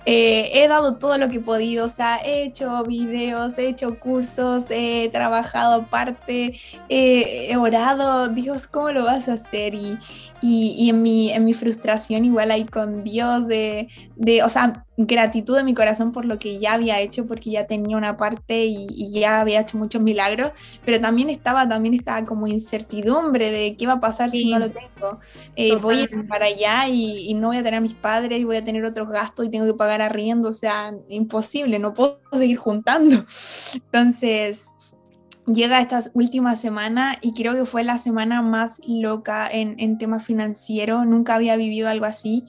Eh, 0.06 0.50
he 0.52 0.68
dado 0.68 0.96
todo 0.98 1.16
lo 1.16 1.28
que 1.28 1.36
he 1.36 1.40
podido, 1.40 1.86
o 1.86 1.88
sea, 1.88 2.18
he 2.18 2.44
hecho 2.44 2.84
videos, 2.84 3.56
he 3.56 3.68
hecho 3.68 3.98
cursos, 3.98 4.64
he 4.68 5.08
trabajado 5.10 5.82
aparte, 5.82 6.58
he 6.88 7.56
orado, 7.56 8.28
Dios, 8.28 8.66
¿cómo 8.66 8.92
lo 8.92 9.04
vas 9.04 9.28
a 9.28 9.34
hacer? 9.34 9.74
Y, 9.74 9.98
y, 10.42 10.90
en, 10.90 11.00
mi, 11.00 11.32
en 11.32 11.44
mi 11.44 11.54
frustración 11.54 12.24
igual 12.24 12.50
ahí 12.50 12.66
con 12.66 13.02
Dios 13.02 13.46
de, 13.48 13.88
de, 14.16 14.42
o 14.42 14.48
sea, 14.50 14.84
gratitud 14.96 15.57
de 15.57 15.64
mi 15.64 15.74
corazón 15.74 16.12
por 16.12 16.24
lo 16.24 16.38
que 16.38 16.59
ya 16.59 16.74
había 16.74 17.00
hecho, 17.00 17.26
porque 17.26 17.50
ya 17.50 17.66
tenía 17.66 17.96
una 17.96 18.16
parte 18.16 18.64
y, 18.66 19.11
ya 19.11 19.40
había 19.40 19.61
hecho 19.61 19.76
muchos 19.78 20.00
milagros, 20.00 20.52
pero 20.85 21.00
también 21.00 21.30
estaba, 21.30 21.68
también 21.68 21.94
estaba 21.94 22.24
como 22.24 22.46
incertidumbre 22.46 23.50
de 23.50 23.76
qué 23.76 23.87
va 23.87 23.94
a 23.94 24.00
pasar 24.00 24.30
si 24.30 24.50
no 24.50 24.59
lo 24.59 24.70
tengo. 24.70 25.20
Eh, 25.57 25.76
voy 25.76 26.00
a 26.00 26.00
ir 26.02 26.28
para 26.28 26.46
allá 26.46 26.88
y, 26.88 27.30
y, 27.30 27.35
no 27.35 27.48
voy 27.48 27.57
a 27.57 27.62
tener 27.62 27.78
a 27.78 27.80
mis 27.80 27.94
padres 27.94 28.40
y 28.40 28.44
voy 28.44 28.57
a 28.57 28.64
tener 28.64 28.85
otros 28.85 29.09
gastos 29.09 29.46
y 29.46 29.50
tengo 29.50 29.66
que 29.66 29.74
pagar 29.74 30.02
arriendo, 30.02 30.48
o 30.48 30.52
sea, 30.52 30.92
imposible, 31.09 31.78
no 31.78 31.92
puedo 31.94 32.20
seguir 32.33 32.57
juntando. 32.57 33.24
Entonces, 33.74 34.74
llega 35.46 35.80
esta 35.80 36.00
última 36.14 36.57
semana 36.57 37.18
y 37.20 37.35
creo 37.35 37.54
que 37.54 37.66
fue 37.66 37.85
la 37.85 37.98
semana 37.98 38.42
más 38.42 38.80
loca 38.87 39.48
en, 39.50 39.74
en 39.78 39.98
tema 39.98 40.20
financiero. 40.20 41.04
Nunca 41.04 41.35
había 41.35 41.57
vivido 41.57 41.88
algo 41.88 42.07
así. 42.07 42.44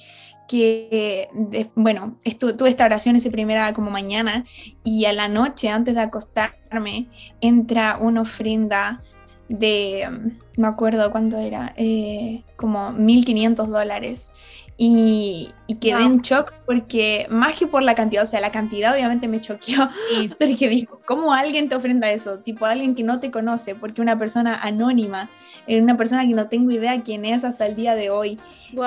Que, 0.48 1.30
bueno, 1.76 2.18
tuve 2.40 2.70
esta 2.70 2.86
oración 2.86 3.16
ese 3.16 3.32
primera 3.32 3.74
como 3.74 3.90
mañana 3.90 4.46
y 4.84 5.06
a 5.06 5.14
la 5.14 5.28
noche, 5.28 5.70
antes 5.70 5.96
de 5.96 6.02
acostarme, 6.02 7.08
entra 7.42 7.98
una 8.00 8.22
ofrenda 8.22 9.02
de, 9.50 10.08
mm, 10.10 10.62
me 10.62 10.68
acuerdo 10.68 11.12
cuánto 11.12 11.38
era, 11.38 11.74
eh, 11.78 12.44
como 12.56 12.92
1.500 12.92 13.68
dólares. 13.68 14.32
Y, 14.78 15.52
quedé 15.80 16.04
en 16.04 16.22
shock 16.22 16.54
porque 16.66 17.28
más 17.30 17.56
que 17.56 17.66
por 17.66 17.82
la 17.82 17.96
cantidad, 17.96 18.24
o 18.24 18.26
sea, 18.26 18.42
la 18.42 18.52
cantidad 18.52 18.94
obviamente 18.94 19.30
me 19.30 19.40
choqueó, 19.40 19.90
porque 20.40 20.68
dijo, 20.68 21.00
¿cómo 21.06 21.34
alguien 21.34 21.70
te 21.70 21.76
ofrenda 21.76 22.12
eso? 22.12 22.40
Tipo 22.40 22.66
alguien 22.66 22.94
que 22.94 23.04
no 23.04 23.22
te 23.22 23.32
conoce, 23.32 23.76
porque 23.76 24.02
una 24.02 24.18
persona 24.18 24.60
anónima, 24.62 25.30
eh, 25.66 25.82
una 25.82 25.96
persona 25.96 26.28
que 26.28 26.34
no 26.34 26.50
tengo 26.50 26.72
idea 26.72 27.04
quién 27.04 27.24
es 27.24 27.46
hasta 27.46 27.66
el 27.68 27.76
día 27.78 27.96
de 27.96 28.10
hoy. 28.10 28.38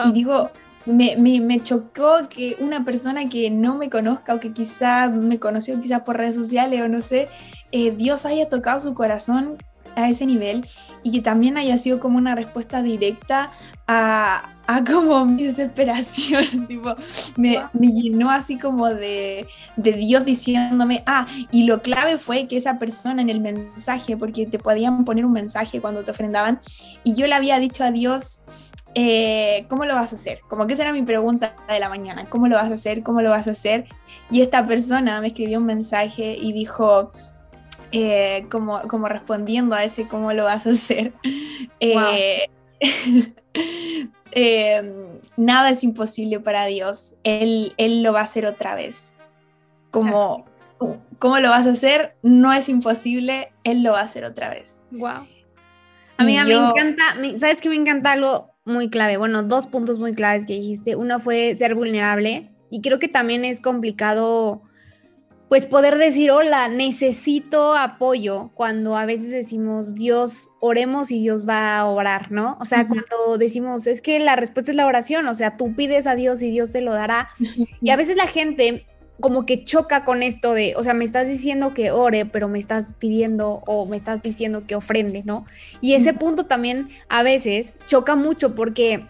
Y 0.05 0.13
digo, 0.13 0.51
me, 0.89 1.17
me, 1.17 1.41
me, 1.41 1.63
chocó 1.63 2.29
que 2.29 2.57
una 2.61 2.85
persona 2.85 3.29
que 3.29 3.51
no 3.51 3.77
me 3.77 3.91
conozca 3.91 4.35
o 4.35 4.41
que 4.41 4.53
quizás 4.53 5.13
me 5.13 5.39
conoció 5.39 5.81
quizás 5.81 6.03
por 6.03 6.17
redes 6.17 6.35
sociales 6.35 6.81
o 6.81 6.89
no 6.89 7.03
sé, 7.03 7.29
eh, 7.73 7.91
Dios 7.91 8.25
haya 8.25 8.49
tocado 8.49 8.81
su 8.81 8.95
corazón 8.95 9.59
a 9.97 10.09
ese 10.09 10.27
nivel 10.27 10.67
y 11.03 11.13
que 11.13 11.21
también 11.21 11.57
haya 11.57 11.77
sido 11.77 12.01
como 12.01 12.19
una 12.19 12.35
respuesta 12.35 12.83
directa 12.83 13.53
a, 13.87 14.55
a 14.67 14.85
como 14.85 15.25
mi 15.25 15.45
desesperación, 15.45 16.67
tipo, 16.69 16.95
me, 17.37 17.59
me, 17.73 17.89
llenó 17.89 18.31
así 18.31 18.59
como 18.59 18.87
de, 18.87 19.47
de, 19.77 19.93
Dios 19.93 20.25
diciéndome, 20.25 21.03
ah, 21.07 21.27
y 21.51 21.65
lo 21.65 21.83
clave 21.83 22.19
fue 22.19 22.47
que 22.47 22.57
esa 22.57 22.79
persona 22.79 23.23
en 23.23 23.31
el 23.31 23.41
mensaje, 23.41 24.17
porque 24.17 24.47
te 24.47 24.59
podían 24.59 25.05
poner 25.05 25.25
un 25.25 25.33
mensaje 25.33 25.81
cuando 25.81 26.05
te 26.05 26.11
ofrendaban, 26.11 26.61
y 27.03 27.15
yo 27.15 27.27
le 27.27 27.35
había 27.35 27.59
dicho 27.59 27.83
a 27.83 27.91
Dios, 27.91 28.43
eh, 28.95 29.67
¿cómo 29.69 29.85
lo 29.85 29.95
vas 29.95 30.13
a 30.13 30.17
hacer? 30.17 30.41
Como 30.49 30.67
que 30.67 30.75
esa 30.75 30.83
era 30.83 30.93
mi 30.93 31.03
pregunta 31.03 31.55
de 31.69 31.81
la 31.81 31.89
mañana, 31.89 32.29
¿cómo 32.29 32.49
lo 32.49 32.57
vas 32.57 32.71
a 32.71 32.75
hacer? 32.75 33.03
¿Cómo 33.03 33.23
lo 33.23 33.31
vas 33.31 33.49
a 33.49 33.53
hacer? 33.53 33.87
Y 34.31 34.43
esta 34.43 34.67
persona 34.67 35.21
me 35.21 35.29
escribió 35.29 35.59
un 35.59 35.67
mensaje 35.67 36.37
y 36.41 36.53
dijo, 36.53 37.13
eh, 37.93 38.47
como, 38.51 38.83
como 38.83 39.09
respondiendo 39.09 39.75
a 39.75 39.85
ese 39.85 40.07
cómo 40.07 40.33
lo 40.33 40.45
vas 40.45 40.67
a 40.67 40.71
hacer. 40.71 41.13
Eh, 41.81 42.49
em, 44.33 45.21
nada 45.37 45.71
es 45.71 45.85
imposible 45.85 46.41
para 46.41 46.67
Dios. 46.67 47.15
Él, 47.23 47.73
él, 47.77 48.03
lo 48.03 48.13
va 48.13 48.21
a 48.21 48.25
hacer 48.25 48.47
otra 48.47 48.75
vez. 48.75 49.15
Como, 49.93 50.45
¿Cómo 51.19 51.39
lo 51.41 51.51
vas 51.51 51.67
a 51.67 51.71
hacer? 51.71 52.17
No 52.23 52.53
es 52.53 52.69
imposible, 52.69 53.53
Él 53.65 53.83
lo 53.83 53.93
va 53.93 54.01
a 54.01 54.05
hacer 54.05 54.25
otra 54.25 54.51
vez. 54.51 54.83
Wow. 54.91 55.27
Amiga, 56.17 56.45
me 56.45 56.55
encanta, 56.55 57.17
¿sabes 57.39 57.61
qué 57.61 57.69
me 57.69 57.77
encanta 57.77 58.13
algo 58.13 58.55
muy 58.69 58.91
clave? 58.91 59.17
Bueno, 59.17 59.43
dos 59.43 59.67
puntos 59.67 59.99
muy 59.99 60.15
claves 60.15 60.47
que 60.47 60.55
dijiste. 60.55 60.97
Uno 60.97 61.19
fue 61.19 61.55
ser 61.55 61.75
vulnerable 61.75 62.51
y 62.71 62.81
creo 62.81 62.99
que 62.99 63.09
también 63.09 63.45
es 63.45 63.61
complicado 63.61 64.63
pues 65.49 65.65
poder 65.65 65.97
decir, 65.97 66.31
hola, 66.31 66.69
necesito 66.69 67.75
apoyo, 67.75 68.51
cuando 68.55 68.99
a 68.99 69.07
veces 69.07 69.31
decimos, 69.31 69.95
Dios, 69.95 70.51
oremos 70.61 71.11
y 71.11 71.21
Dios 71.21 71.49
va 71.49 71.79
a 71.79 71.87
orar, 71.87 72.31
¿no? 72.31 72.59
O 72.61 72.67
sea, 72.67 72.87
cuando 72.87 73.39
decimos, 73.39 73.87
es 73.87 74.03
que 74.03 74.19
la 74.19 74.37
respuesta 74.37 74.73
es 74.73 74.77
la 74.77 74.87
oración, 74.87 75.27
o 75.27 75.35
sea, 75.35 75.57
tú 75.57 75.75
pides 75.75 76.07
a 76.07 76.17
Dios 76.17 76.43
y 76.43 76.51
Dios 76.51 76.73
te 76.73 76.83
lo 76.83 76.93
dará. 76.93 77.31
Y 77.81 77.89
a 77.89 77.97
veces 77.97 78.19
la 78.19 78.27
gente 78.27 78.85
como 79.21 79.47
que 79.47 79.65
choca 79.65 80.05
con 80.05 80.23
esto 80.23 80.55
de, 80.55 80.75
o 80.77 80.83
sea, 80.83 80.95
me 80.95 81.05
estás 81.05 81.29
diciendo 81.29 81.75
que 81.75 81.91
ore, 81.91 82.27
pero 82.27 82.49
me 82.49 82.59
estás 82.59 82.95
pidiendo 82.99 83.63
o 83.67 83.87
me 83.87 83.97
estás 83.97 84.23
diciendo 84.23 84.65
que 84.67 84.75
ofrende, 84.75 85.23
¿no? 85.25 85.45
Y 85.81 85.95
ese 85.95 86.15
punto 86.15 86.47
también 86.47 86.89
a 87.09 87.23
veces 87.23 87.77
choca 87.87 88.15
mucho 88.15 88.55
porque 88.55 89.07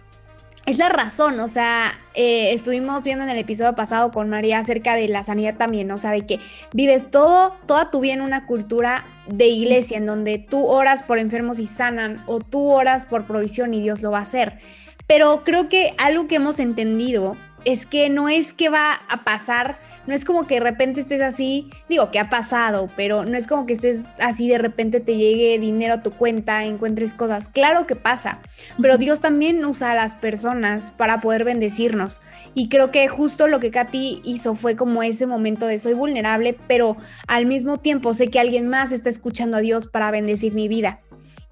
es 0.69 0.77
la 0.77 0.91
razón, 0.91 1.41
o 1.41 1.49
sea, 1.49 1.95
eh, 2.13 2.53
estuvimos 2.53 3.03
viendo 3.03 3.25
en 3.25 3.31
el 3.31 3.39
episodio 3.39 3.75
pasado 3.75 4.11
con 4.11 4.29
María 4.29 4.59
acerca 4.59 4.97
de 4.97 5.09
la 5.09 5.25
sanidad 5.25 5.57
también, 5.57 5.91
o 5.91 5.97
sea, 5.97 6.11
de 6.11 6.27
que 6.27 6.41
vives 6.75 7.11
todo, 7.11 7.57
toda 7.67 7.91
tu 7.91 8.01
vida 8.01 8.13
en 8.13 8.21
una 8.21 8.45
cultura 8.45 9.05
de 9.29 9.47
iglesia 9.47 9.97
en 9.97 10.05
donde 10.05 10.39
tú 10.39 10.67
oras 10.67 11.03
por 11.03 11.19
enfermos 11.19 11.59
y 11.59 11.67
sanan 11.67 12.23
o 12.27 12.41
tú 12.41 12.71
oras 12.71 13.07
por 13.07 13.25
provisión 13.25 13.73
y 13.73 13.81
Dios 13.81 14.03
lo 14.03 14.11
va 14.11 14.19
a 14.19 14.23
hacer. 14.23 14.59
Pero 15.07 15.43
creo 15.43 15.71
que 15.71 15.95
algo 15.97 16.29
que 16.29 16.35
hemos 16.35 16.61
entendido 16.61 17.35
es 17.65 17.87
que 17.87 18.11
no 18.11 18.29
es 18.29 18.53
que 18.53 18.69
va 18.69 18.93
a 19.09 19.25
pasar 19.25 19.79
no 20.09 20.15
es 20.15 20.25
como 20.25 20.47
que 20.47 20.55
de 20.55 20.61
repente 20.61 21.03
estés 21.03 21.21
así, 21.21 21.69
digo 21.87 22.11
que 22.11 22.19
ha 22.19 22.31
pasado, 22.31 22.89
pero 22.97 23.27
no 23.27 23.37
es 23.37 23.47
como 23.47 23.67
que 23.67 23.75
estés 23.75 24.07
así 24.19 24.49
de 24.49 24.57
repente 24.57 25.01
te 25.01 25.19
llegue 25.19 25.59
dinero 25.59 25.95
a 25.95 26.03
tu 26.03 26.13
cuenta, 26.13 26.65
encuentres 26.65 27.13
cosas. 27.13 27.51
Claro 27.51 27.87
que 27.87 27.95
pasa, 27.95 28.41
pero 28.81 28.97
Dios 28.97 29.21
también 29.21 29.63
usa 29.67 29.93
a 29.93 29.95
las 29.95 30.17
personas 30.17 30.93
para 30.93 31.21
poder 31.21 31.45
bendecirnos. 31.45 32.23
Y 32.55 32.71
creo 32.71 32.91
que 32.91 33.07
justo 33.09 33.49
lo 33.49 33.61
que 33.61 33.71
Katy 33.71 34.23
hizo 34.25 34.55
fue 34.55 34.77
como 34.77 35.03
ese 35.03 35.27
momento 35.27 35.67
de 35.67 35.79
soy 35.79 35.93
vulnerable, 35.93 36.57
pero 36.67 36.97
al 37.27 37.45
mismo 37.45 37.77
tiempo 37.77 38.15
sé 38.15 38.29
que 38.29 38.41
alguien 38.41 38.67
más 38.67 38.93
está 38.93 39.11
escuchando 39.11 39.59
a 39.59 39.61
Dios 39.61 39.89
para 39.89 40.11
bendecir 40.11 40.55
mi 40.55 40.69
vida. 40.69 41.03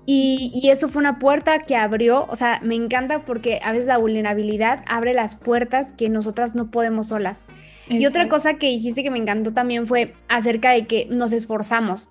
Y, 0.06 0.50
y, 0.54 0.70
eso 0.70 0.88
fue 0.88 1.00
una 1.00 1.18
puerta 1.18 1.58
que 1.64 1.76
abrió, 1.76 2.26
o 2.30 2.36
sea, 2.36 2.60
me 2.62 2.76
encanta 2.76 3.24
porque 3.24 3.60
a 3.62 3.72
veces 3.72 3.86
la 3.86 3.98
vulnerabilidad 3.98 4.82
abre 4.86 5.12
las 5.12 5.34
puertas 5.34 5.92
que 5.92 6.08
nosotras 6.08 6.54
no 6.54 6.70
podemos 6.70 7.08
solas. 7.08 7.44
Y 7.88 8.06
otra 8.06 8.28
cosa 8.28 8.54
que 8.54 8.66
dijiste 8.66 9.02
que 9.02 9.10
me 9.10 9.18
encantó 9.18 9.52
también 9.52 9.86
fue 9.86 10.14
acerca 10.28 10.70
de 10.70 10.86
que 10.86 11.06
nos 11.06 11.32
esforzamos. 11.32 12.08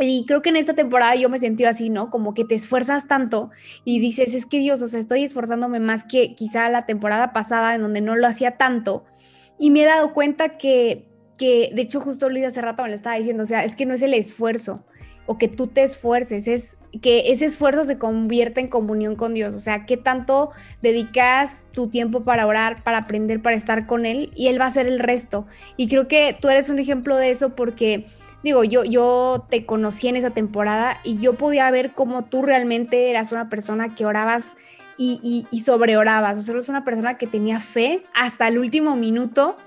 Y 0.00 0.26
creo 0.26 0.42
que 0.42 0.50
en 0.50 0.56
esta 0.56 0.74
temporada 0.74 1.16
yo 1.16 1.28
me 1.28 1.38
sentí 1.38 1.64
así, 1.64 1.90
¿no? 1.90 2.10
Como 2.10 2.32
que 2.32 2.44
te 2.44 2.54
esfuerzas 2.54 3.08
tanto 3.08 3.50
y 3.84 3.98
dices, 3.98 4.32
es 4.32 4.46
que 4.46 4.58
Dios, 4.58 4.80
o 4.80 4.86
sea, 4.86 5.00
estoy 5.00 5.24
esforzándome 5.24 5.80
más 5.80 6.04
que 6.04 6.34
quizá 6.34 6.68
la 6.68 6.86
temporada 6.86 7.32
pasada 7.32 7.74
en 7.74 7.82
donde 7.82 8.00
no 8.00 8.14
lo 8.14 8.26
hacía 8.26 8.56
tanto. 8.56 9.04
Y 9.58 9.70
me 9.70 9.82
he 9.82 9.86
dado 9.86 10.12
cuenta 10.12 10.56
que, 10.56 11.08
que 11.36 11.70
de 11.74 11.82
hecho 11.82 12.00
justo 12.00 12.28
Luis 12.28 12.44
hace 12.44 12.60
rato 12.60 12.84
me 12.84 12.90
lo 12.90 12.94
estaba 12.94 13.16
diciendo, 13.16 13.42
o 13.42 13.46
sea, 13.46 13.64
es 13.64 13.74
que 13.74 13.86
no 13.86 13.94
es 13.94 14.02
el 14.02 14.14
esfuerzo, 14.14 14.84
o 15.28 15.36
que 15.36 15.46
tú 15.46 15.66
te 15.66 15.82
esfuerces, 15.82 16.48
es 16.48 16.78
que 17.02 17.30
ese 17.30 17.44
esfuerzo 17.44 17.84
se 17.84 17.98
convierta 17.98 18.62
en 18.62 18.68
comunión 18.68 19.14
con 19.14 19.34
Dios, 19.34 19.52
o 19.52 19.58
sea, 19.58 19.84
qué 19.84 19.98
tanto 19.98 20.50
dedicas 20.80 21.66
tu 21.70 21.88
tiempo 21.88 22.24
para 22.24 22.46
orar, 22.46 22.82
para 22.82 22.96
aprender, 22.96 23.42
para 23.42 23.54
estar 23.54 23.86
con 23.86 24.06
Él, 24.06 24.32
y 24.34 24.48
Él 24.48 24.58
va 24.58 24.64
a 24.64 24.68
hacer 24.68 24.86
el 24.86 24.98
resto. 24.98 25.46
Y 25.76 25.88
creo 25.88 26.08
que 26.08 26.34
tú 26.40 26.48
eres 26.48 26.70
un 26.70 26.78
ejemplo 26.78 27.14
de 27.14 27.28
eso 27.28 27.54
porque, 27.54 28.06
digo, 28.42 28.64
yo, 28.64 28.84
yo 28.84 29.46
te 29.50 29.66
conocí 29.66 30.08
en 30.08 30.16
esa 30.16 30.30
temporada 30.30 30.96
y 31.04 31.18
yo 31.18 31.34
podía 31.34 31.70
ver 31.70 31.92
cómo 31.92 32.24
tú 32.24 32.40
realmente 32.40 33.10
eras 33.10 33.30
una 33.30 33.50
persona 33.50 33.94
que 33.94 34.06
orabas 34.06 34.56
y, 34.96 35.20
y, 35.22 35.46
y 35.54 35.60
sobreorabas, 35.60 36.38
o 36.38 36.40
sea, 36.40 36.54
eres 36.54 36.70
una 36.70 36.86
persona 36.86 37.18
que 37.18 37.26
tenía 37.26 37.60
fe 37.60 38.02
hasta 38.14 38.48
el 38.48 38.58
último 38.58 38.96
minuto. 38.96 39.58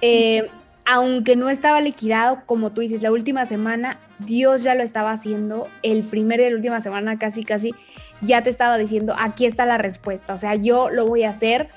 Eh, 0.00 0.50
aunque 0.86 1.36
no 1.36 1.48
estaba 1.48 1.80
liquidado, 1.80 2.42
como 2.46 2.70
tú 2.72 2.80
dices, 2.80 3.02
la 3.02 3.10
última 3.10 3.46
semana, 3.46 3.98
Dios 4.18 4.62
ya 4.62 4.74
lo 4.74 4.82
estaba 4.82 5.12
haciendo, 5.12 5.68
el 5.82 6.02
primer 6.02 6.40
y 6.40 6.50
la 6.50 6.56
última 6.56 6.80
semana 6.80 7.18
casi, 7.18 7.44
casi, 7.44 7.74
ya 8.20 8.42
te 8.42 8.50
estaba 8.50 8.76
diciendo, 8.76 9.14
aquí 9.18 9.46
está 9.46 9.66
la 9.66 9.78
respuesta, 9.78 10.34
o 10.34 10.36
sea, 10.36 10.54
yo 10.54 10.90
lo 10.90 11.06
voy 11.06 11.24
a 11.24 11.30
hacer. 11.30 11.68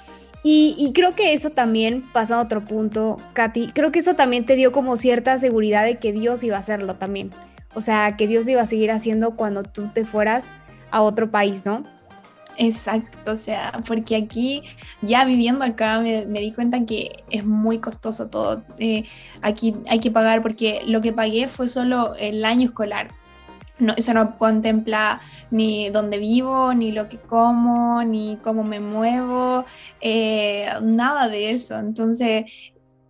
Y, 0.43 0.91
creo 0.93 1.13
que 1.13 1.33
eso 1.33 1.49
también 1.49 2.03
pasa 2.13 2.37
a 2.37 2.41
otro 2.41 2.63
punto, 2.63 3.17
Katy, 3.33 3.71
creo 3.73 3.91
que 3.91 3.99
eso 3.99 4.15
también 4.15 4.45
te 4.45 4.55
dio 4.55 4.71
como 4.71 4.95
cierta 4.95 5.37
seguridad 5.39 5.83
de 5.83 5.97
que 5.97 6.13
Dios 6.13 6.41
iba 6.41 6.55
a 6.55 6.59
hacerlo 6.59 6.95
también. 6.95 7.31
O 7.73 7.81
sea, 7.81 8.15
que 8.15 8.27
Dios 8.27 8.47
iba 8.47 8.61
a 8.61 8.65
seguir 8.65 8.91
haciendo 8.91 9.35
cuando 9.35 9.63
tú 9.63 9.89
te 9.93 10.05
fueras 10.05 10.53
a 10.89 11.01
otro 11.01 11.31
país, 11.31 11.65
¿no? 11.65 11.83
Exacto, 12.59 13.33
o 13.33 13.35
sea, 13.35 13.83
porque 13.87 14.15
aquí, 14.15 14.63
ya 15.01 15.25
viviendo 15.25 15.63
acá, 15.63 15.99
me, 15.99 16.25
di 16.25 16.51
cuenta 16.51 16.85
que 16.85 17.23
es 17.29 17.45
muy 17.45 17.77
costoso 17.79 18.29
todo. 18.29 18.63
Eh, 18.79 19.03
aquí 19.43 19.75
hay 19.87 19.99
que 19.99 20.09
pagar 20.09 20.41
porque 20.41 20.81
lo 20.87 21.01
que 21.01 21.13
pagué 21.13 21.47
fue 21.49 21.67
solo 21.67 22.15
el 22.15 22.43
año 22.43 22.67
escolar. 22.67 23.09
No, 23.79 23.93
eso 23.95 24.11
no 24.15 24.37
contempla 24.39 25.21
ni 25.51 25.91
dónde 25.91 26.17
vivo, 26.17 26.73
ni 26.73 26.91
lo 26.91 27.09
que 27.09 27.17
como, 27.19 28.03
ni 28.03 28.37
cómo 28.41 28.63
me 28.63 28.79
muevo, 28.79 29.65
eh, 30.01 30.67
nada 30.81 31.29
de 31.29 31.51
eso. 31.51 31.77
Entonces, 31.77 32.51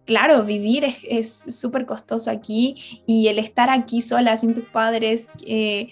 claro, 0.07 0.43
vivir 0.43 0.85
es 1.07 1.29
súper 1.59 1.85
costoso 1.85 2.31
aquí 2.31 3.03
y 3.05 3.27
el 3.27 3.37
estar 3.37 3.69
aquí 3.69 4.01
sola 4.01 4.37
sin 4.37 4.55
tus 4.55 4.63
padres, 4.63 5.29
eh, 5.45 5.89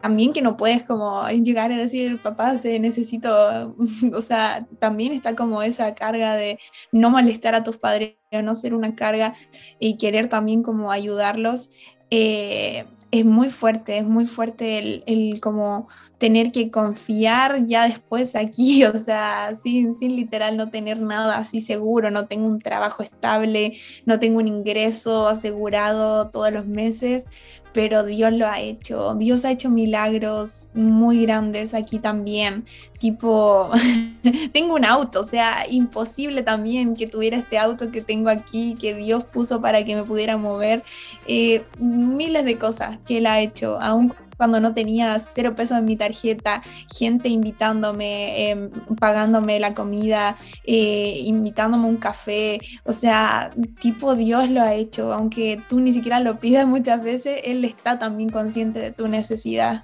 también 0.00 0.32
que 0.32 0.42
no 0.42 0.56
puedes 0.56 0.82
como 0.82 1.28
llegar 1.28 1.70
a 1.70 1.76
decir, 1.76 2.18
papá, 2.20 2.56
se 2.56 2.78
necesito, 2.80 3.76
o 4.14 4.20
sea, 4.22 4.66
también 4.80 5.12
está 5.12 5.36
como 5.36 5.62
esa 5.62 5.94
carga 5.94 6.34
de 6.34 6.58
no 6.90 7.10
molestar 7.10 7.54
a 7.54 7.62
tus 7.62 7.76
padres, 7.76 8.16
no 8.42 8.54
ser 8.54 8.74
una 8.74 8.96
carga 8.96 9.34
y 9.78 9.98
querer 9.98 10.28
también 10.28 10.62
como 10.62 10.90
ayudarlos. 10.90 11.70
Eh, 12.10 12.84
es 13.12 13.26
muy 13.26 13.50
fuerte, 13.50 13.98
es 13.98 14.04
muy 14.04 14.26
fuerte 14.26 14.78
el, 14.78 15.04
el, 15.06 15.40
como 15.40 15.88
tener 16.22 16.52
que 16.52 16.70
confiar 16.70 17.66
ya 17.66 17.88
después 17.88 18.36
aquí, 18.36 18.84
o 18.84 18.96
sea, 18.96 19.56
sin, 19.60 19.92
sin 19.92 20.14
literal 20.14 20.56
no 20.56 20.70
tener 20.70 21.00
nada 21.00 21.36
así 21.36 21.60
seguro, 21.60 22.12
no 22.12 22.26
tengo 22.26 22.46
un 22.46 22.60
trabajo 22.60 23.02
estable, 23.02 23.76
no 24.06 24.20
tengo 24.20 24.38
un 24.38 24.46
ingreso 24.46 25.26
asegurado 25.26 26.30
todos 26.30 26.52
los 26.52 26.64
meses, 26.64 27.24
pero 27.72 28.04
Dios 28.04 28.32
lo 28.32 28.46
ha 28.46 28.60
hecho. 28.60 29.16
Dios 29.16 29.44
ha 29.44 29.50
hecho 29.50 29.68
milagros 29.68 30.70
muy 30.74 31.22
grandes 31.22 31.74
aquí 31.74 31.98
también. 31.98 32.66
Tipo, 33.00 33.70
tengo 34.52 34.74
un 34.74 34.84
auto, 34.84 35.22
o 35.22 35.24
sea, 35.24 35.66
imposible 35.68 36.44
también 36.44 36.94
que 36.94 37.08
tuviera 37.08 37.38
este 37.38 37.58
auto 37.58 37.90
que 37.90 38.00
tengo 38.00 38.30
aquí, 38.30 38.76
que 38.78 38.94
Dios 38.94 39.24
puso 39.24 39.60
para 39.60 39.84
que 39.84 39.96
me 39.96 40.04
pudiera 40.04 40.36
mover. 40.36 40.84
Eh, 41.26 41.64
miles 41.80 42.44
de 42.44 42.58
cosas 42.58 42.98
que 43.06 43.18
Él 43.18 43.26
ha 43.26 43.40
hecho, 43.40 43.80
aún 43.80 44.14
cuando 44.42 44.58
no 44.58 44.74
tenía 44.74 45.16
cero 45.20 45.54
pesos 45.54 45.78
en 45.78 45.84
mi 45.84 45.94
tarjeta, 45.94 46.62
gente 46.92 47.28
invitándome, 47.28 48.50
em, 48.50 48.70
pagándome 48.98 49.60
la 49.60 49.72
comida, 49.72 50.36
eh, 50.64 51.22
invitándome 51.24 51.86
un 51.86 51.96
café, 51.96 52.58
o 52.82 52.92
sea, 52.92 53.52
tipo 53.80 54.16
Dios 54.16 54.50
lo 54.50 54.60
ha 54.60 54.74
hecho, 54.74 55.12
aunque 55.12 55.60
tú 55.68 55.78
ni 55.78 55.92
siquiera 55.92 56.18
lo 56.18 56.40
pidas 56.40 56.66
muchas 56.66 57.04
veces, 57.04 57.40
Él 57.44 57.64
está 57.64 58.00
también 58.00 58.30
consciente 58.30 58.80
de 58.80 58.90
tu 58.90 59.06
necesidad. 59.06 59.82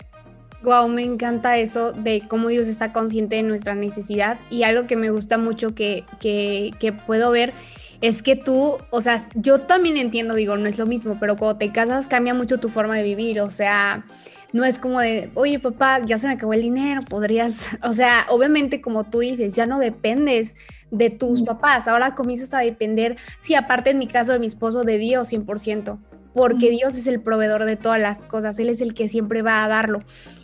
Wow, 0.64 0.88
me 0.88 1.04
encanta 1.04 1.56
eso 1.56 1.92
de 1.92 2.24
cómo 2.26 2.48
Dios 2.48 2.66
está 2.66 2.92
consciente 2.92 3.36
de 3.36 3.44
nuestra 3.44 3.76
necesidad. 3.76 4.38
Y 4.50 4.64
algo 4.64 4.88
que 4.88 4.96
me 4.96 5.10
gusta 5.10 5.38
mucho 5.38 5.72
que, 5.76 6.02
que, 6.18 6.72
que 6.80 6.92
puedo 6.92 7.30
ver 7.30 7.52
es 8.00 8.22
que 8.22 8.36
tú, 8.36 8.78
o 8.90 9.00
sea, 9.00 9.24
yo 9.34 9.60
también 9.60 9.96
entiendo, 9.96 10.34
digo, 10.34 10.56
no 10.56 10.68
es 10.68 10.78
lo 10.78 10.86
mismo, 10.86 11.16
pero 11.18 11.36
cuando 11.36 11.58
te 11.58 11.72
casas 11.72 12.06
cambia 12.06 12.32
mucho 12.32 12.58
tu 12.58 12.68
forma 12.68 12.96
de 12.96 13.02
vivir, 13.02 13.40
o 13.40 13.50
sea, 13.50 14.04
no 14.52 14.64
es 14.64 14.78
como 14.78 15.00
de, 15.00 15.30
oye 15.34 15.58
papá, 15.58 16.00
ya 16.04 16.18
se 16.18 16.26
me 16.26 16.34
acabó 16.34 16.54
el 16.54 16.62
dinero, 16.62 17.02
podrías, 17.02 17.78
o 17.82 17.92
sea, 17.92 18.26
obviamente 18.30 18.80
como 18.80 19.04
tú 19.04 19.20
dices, 19.20 19.54
ya 19.54 19.66
no 19.66 19.78
dependes 19.78 20.54
de 20.90 21.10
tus 21.10 21.42
papás, 21.42 21.86
ahora 21.86 22.14
comienzas 22.14 22.54
a 22.54 22.60
depender, 22.60 23.16
sí, 23.40 23.54
aparte 23.54 23.90
en 23.90 23.98
mi 23.98 24.06
caso 24.06 24.32
de 24.32 24.38
mi 24.38 24.46
esposo, 24.46 24.84
de 24.84 24.98
Dios 24.98 25.30
100%, 25.30 25.98
porque 26.34 26.70
Dios 26.70 26.94
es 26.94 27.06
el 27.08 27.20
proveedor 27.20 27.64
de 27.64 27.76
todas 27.76 28.00
las 28.00 28.22
cosas, 28.24 28.58
Él 28.58 28.68
es 28.68 28.80
el 28.80 28.94
que 28.94 29.08
siempre 29.08 29.42
va 29.42 29.64
a 29.64 29.68
darlo. 29.68 29.98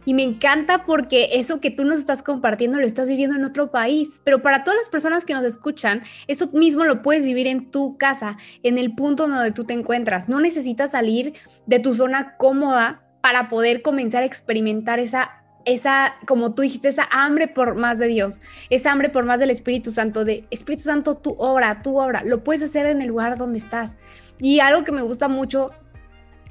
Y 0.05 0.13
me 0.15 0.25
encanta 0.25 0.85
porque 0.85 1.31
eso 1.35 1.61
que 1.61 1.71
tú 1.71 1.85
nos 1.85 1.99
estás 1.99 2.23
compartiendo 2.23 2.81
lo 2.81 2.87
estás 2.87 3.09
viviendo 3.09 3.37
en 3.37 3.45
otro 3.45 3.71
país, 3.71 4.21
pero 4.25 4.43
para 4.43 4.65
todas 4.65 4.81
las 4.81 4.89
personas 4.89 5.25
que 5.25 5.35
nos 5.35 5.45
escuchan, 5.45 6.03
eso 6.27 6.51
mismo 6.53 6.85
lo 6.85 7.01
puedes 7.03 7.25
vivir 7.25 7.47
en 7.47 7.71
tu 7.71 7.97
casa, 7.97 8.37
en 8.63 8.77
el 8.77 8.95
punto 8.95 9.29
donde 9.29 9.53
tú 9.53 9.65
te 9.65 9.73
encuentras. 9.73 10.29
No 10.29 10.41
necesitas 10.41 10.91
salir 10.91 11.35
de 11.67 11.79
tu 11.79 11.95
zona 11.95 12.37
cómoda 12.39 13.04
para 13.25 13.49
poder 13.49 13.81
comenzar 13.81 14.23
a 14.23 14.27
experimentar 14.27 15.01
esa, 15.01 15.31
esa, 15.65 16.17
como 16.27 16.53
tú 16.53 16.61
dijiste, 16.61 16.89
esa 16.91 17.09
hambre 17.11 17.49
por 17.49 17.75
más 17.75 17.99
de 17.99 18.07
Dios, 18.07 18.43
esa 18.69 18.93
hambre 18.93 19.09
por 19.09 19.25
más 19.25 19.41
del 19.41 19.49
Espíritu 19.49 19.93
Santo, 19.93 20.27
de 20.27 20.47
Espíritu 20.51 20.83
Santo, 20.83 21.15
tu 21.15 21.35
obra, 21.39 21.81
tu 21.81 21.99
obra, 21.99 22.23
lo 22.23 22.45
puedes 22.45 22.63
hacer 22.63 22.85
en 22.85 23.01
el 23.01 23.09
lugar 23.09 23.39
donde 23.39 23.59
estás. 23.59 23.97
Y 24.39 24.61
algo 24.61 24.85
que 24.85 24.93
me 24.93 25.01
gusta 25.01 25.29
mucho 25.29 25.71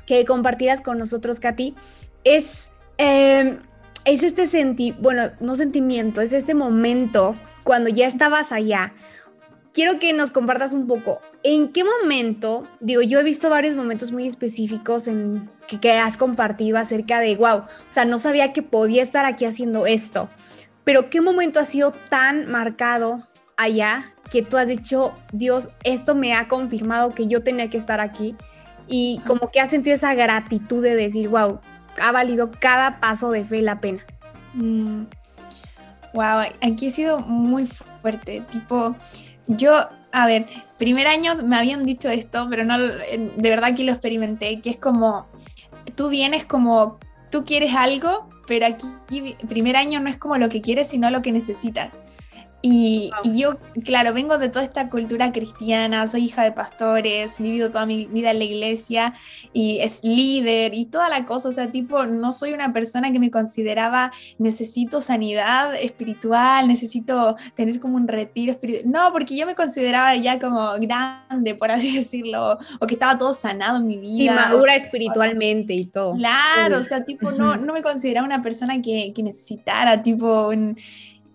que 0.07 0.25
compartirás 0.25 0.81
con 0.81 0.97
nosotros, 0.97 1.39
Katy, 1.39 1.75
es, 2.23 2.71
em, 2.97 3.59
es 4.05 4.23
este 4.23 4.47
sentimiento, 4.47 4.99
bueno, 4.99 5.29
no 5.41 5.55
sentimiento, 5.55 6.21
es 6.21 6.33
este 6.33 6.55
momento 6.55 7.35
cuando 7.63 7.91
ya 7.91 8.07
estabas 8.07 8.51
allá. 8.51 8.93
Quiero 9.73 9.97
que 9.97 10.13
nos 10.13 10.29
compartas 10.29 10.73
un 10.73 10.85
poco, 10.85 11.19
¿en 11.41 11.73
qué 11.73 11.83
momento, 11.83 12.67
digo, 12.79 13.01
yo 13.01 13.19
he 13.19 13.23
visto 13.23 13.49
varios 13.49 13.75
momentos 13.75 14.11
muy 14.11 14.27
específicos 14.27 15.07
en 15.07 15.49
que, 15.67 15.93
has 15.93 16.15
compartido 16.15 16.77
acerca 16.77 17.19
de, 17.19 17.35
wow, 17.35 17.57
o 17.57 17.67
sea, 17.89 18.05
no 18.05 18.19
sabía 18.19 18.53
que 18.53 18.61
podía 18.61 19.01
estar 19.01 19.25
aquí 19.25 19.45
haciendo 19.45 19.87
esto, 19.87 20.29
pero 20.83 21.09
¿qué 21.09 21.21
momento 21.21 21.59
ha 21.59 21.65
sido 21.65 21.91
tan 22.09 22.45
marcado 22.51 23.27
allá 23.57 24.13
que 24.31 24.43
tú 24.43 24.57
has 24.57 24.67
dicho, 24.67 25.13
Dios, 25.31 25.69
esto 25.83 26.13
me 26.13 26.35
ha 26.35 26.47
confirmado 26.47 27.15
que 27.15 27.27
yo 27.27 27.41
tenía 27.41 27.71
que 27.71 27.77
estar 27.77 27.99
aquí? 27.99 28.35
Y 28.87 29.21
como 29.25 29.49
que 29.49 29.59
has 29.59 29.71
sentido 29.71 29.95
esa 29.95 30.13
gratitud 30.13 30.83
de 30.83 30.95
decir, 30.95 31.29
wow, 31.29 31.59
ha 31.99 32.11
valido 32.11 32.51
cada 32.59 32.99
paso 32.99 33.31
de 33.31 33.43
fe 33.43 33.63
la 33.63 33.79
pena. 33.79 34.05
Wow, 34.53 34.61
mm. 34.63 35.07
aquí 36.61 36.89
ha 36.89 36.91
sido 36.91 37.19
muy 37.21 37.67
fuerte. 38.01 38.43
Tipo, 38.51 38.95
yo, 39.47 39.87
a 40.11 40.27
ver, 40.27 40.47
primer 40.77 41.07
año 41.07 41.35
me 41.43 41.55
habían 41.55 41.85
dicho 41.85 42.09
esto, 42.09 42.47
pero 42.49 42.63
no, 42.63 42.77
de 42.79 43.31
verdad 43.37 43.75
que 43.75 43.83
lo 43.83 43.91
experimenté, 43.91 44.61
que 44.61 44.71
es 44.71 44.77
como, 44.77 45.27
tú 45.95 46.09
vienes 46.09 46.45
como, 46.45 46.99
tú 47.29 47.45
quieres 47.45 47.73
algo, 47.75 48.29
pero 48.47 48.65
aquí 48.65 49.35
primer 49.47 49.75
año 49.75 49.99
no 49.99 50.09
es 50.09 50.17
como 50.17 50.37
lo 50.37 50.49
que 50.49 50.61
quieres, 50.61 50.89
sino 50.89 51.09
lo 51.09 51.21
que 51.21 51.31
necesitas. 51.31 51.99
Y, 52.65 53.11
yo, 53.25 53.57
claro, 53.83 54.13
vengo 54.13 54.37
de 54.37 54.47
toda 54.47 54.63
esta 54.63 54.89
cultura 54.89 55.33
cristiana, 55.33 56.07
soy 56.07 56.23
hija 56.23 56.43
de 56.43 56.53
pastores, 56.53 57.37
he 57.37 57.43
vivido 57.43 57.71
toda 57.71 57.85
mi 57.85 58.05
vida 58.05 58.31
en 58.31 58.39
la 58.39 58.45
iglesia 58.45 59.13
y 59.51 59.79
es 59.79 60.01
líder 60.01 60.73
y 60.73 60.85
toda 60.85 61.09
la 61.09 61.25
cosa, 61.25 61.49
o 61.49 61.51
sea, 61.51 61.69
tipo, 61.73 62.05
no 62.05 62.31
soy 62.31 62.53
una 62.53 62.71
persona 62.71 63.11
que 63.11 63.19
me 63.19 63.29
consideraba 63.29 64.13
necesito 64.37 65.01
sanidad 65.01 65.75
espiritual, 65.75 66.69
necesito 66.69 67.35
tener 67.53 67.81
como 67.81 67.97
un 67.97 68.07
retiro 68.07 68.53
espiritual, 68.53 68.89
no, 68.89 69.11
porque 69.11 69.35
yo 69.35 69.45
me 69.45 69.55
consideraba 69.55 70.15
ya 70.15 70.39
como 70.39 70.71
grande, 70.79 71.55
por 71.55 71.69
así 71.69 71.93
decirlo, 71.97 72.57
o 72.79 72.87
que 72.87 72.93
estaba 72.93 73.17
todo 73.17 73.33
sanado 73.33 73.79
en 73.79 73.87
mi 73.87 73.97
vida. 73.97 74.31
Y 74.31 74.35
madura 74.35 74.77
espiritualmente 74.77 75.73
y 75.73 75.87
todo. 75.87 76.15
Claro, 76.15 76.79
o 76.79 76.83
sea, 76.83 77.03
tipo, 77.03 77.29
no, 77.31 77.57
no 77.57 77.73
me 77.73 77.81
consideraba 77.81 78.25
una 78.25 78.41
persona 78.41 78.81
que, 78.81 79.11
que 79.13 79.21
necesitara, 79.21 80.01
tipo, 80.01 80.47
un 80.47 80.77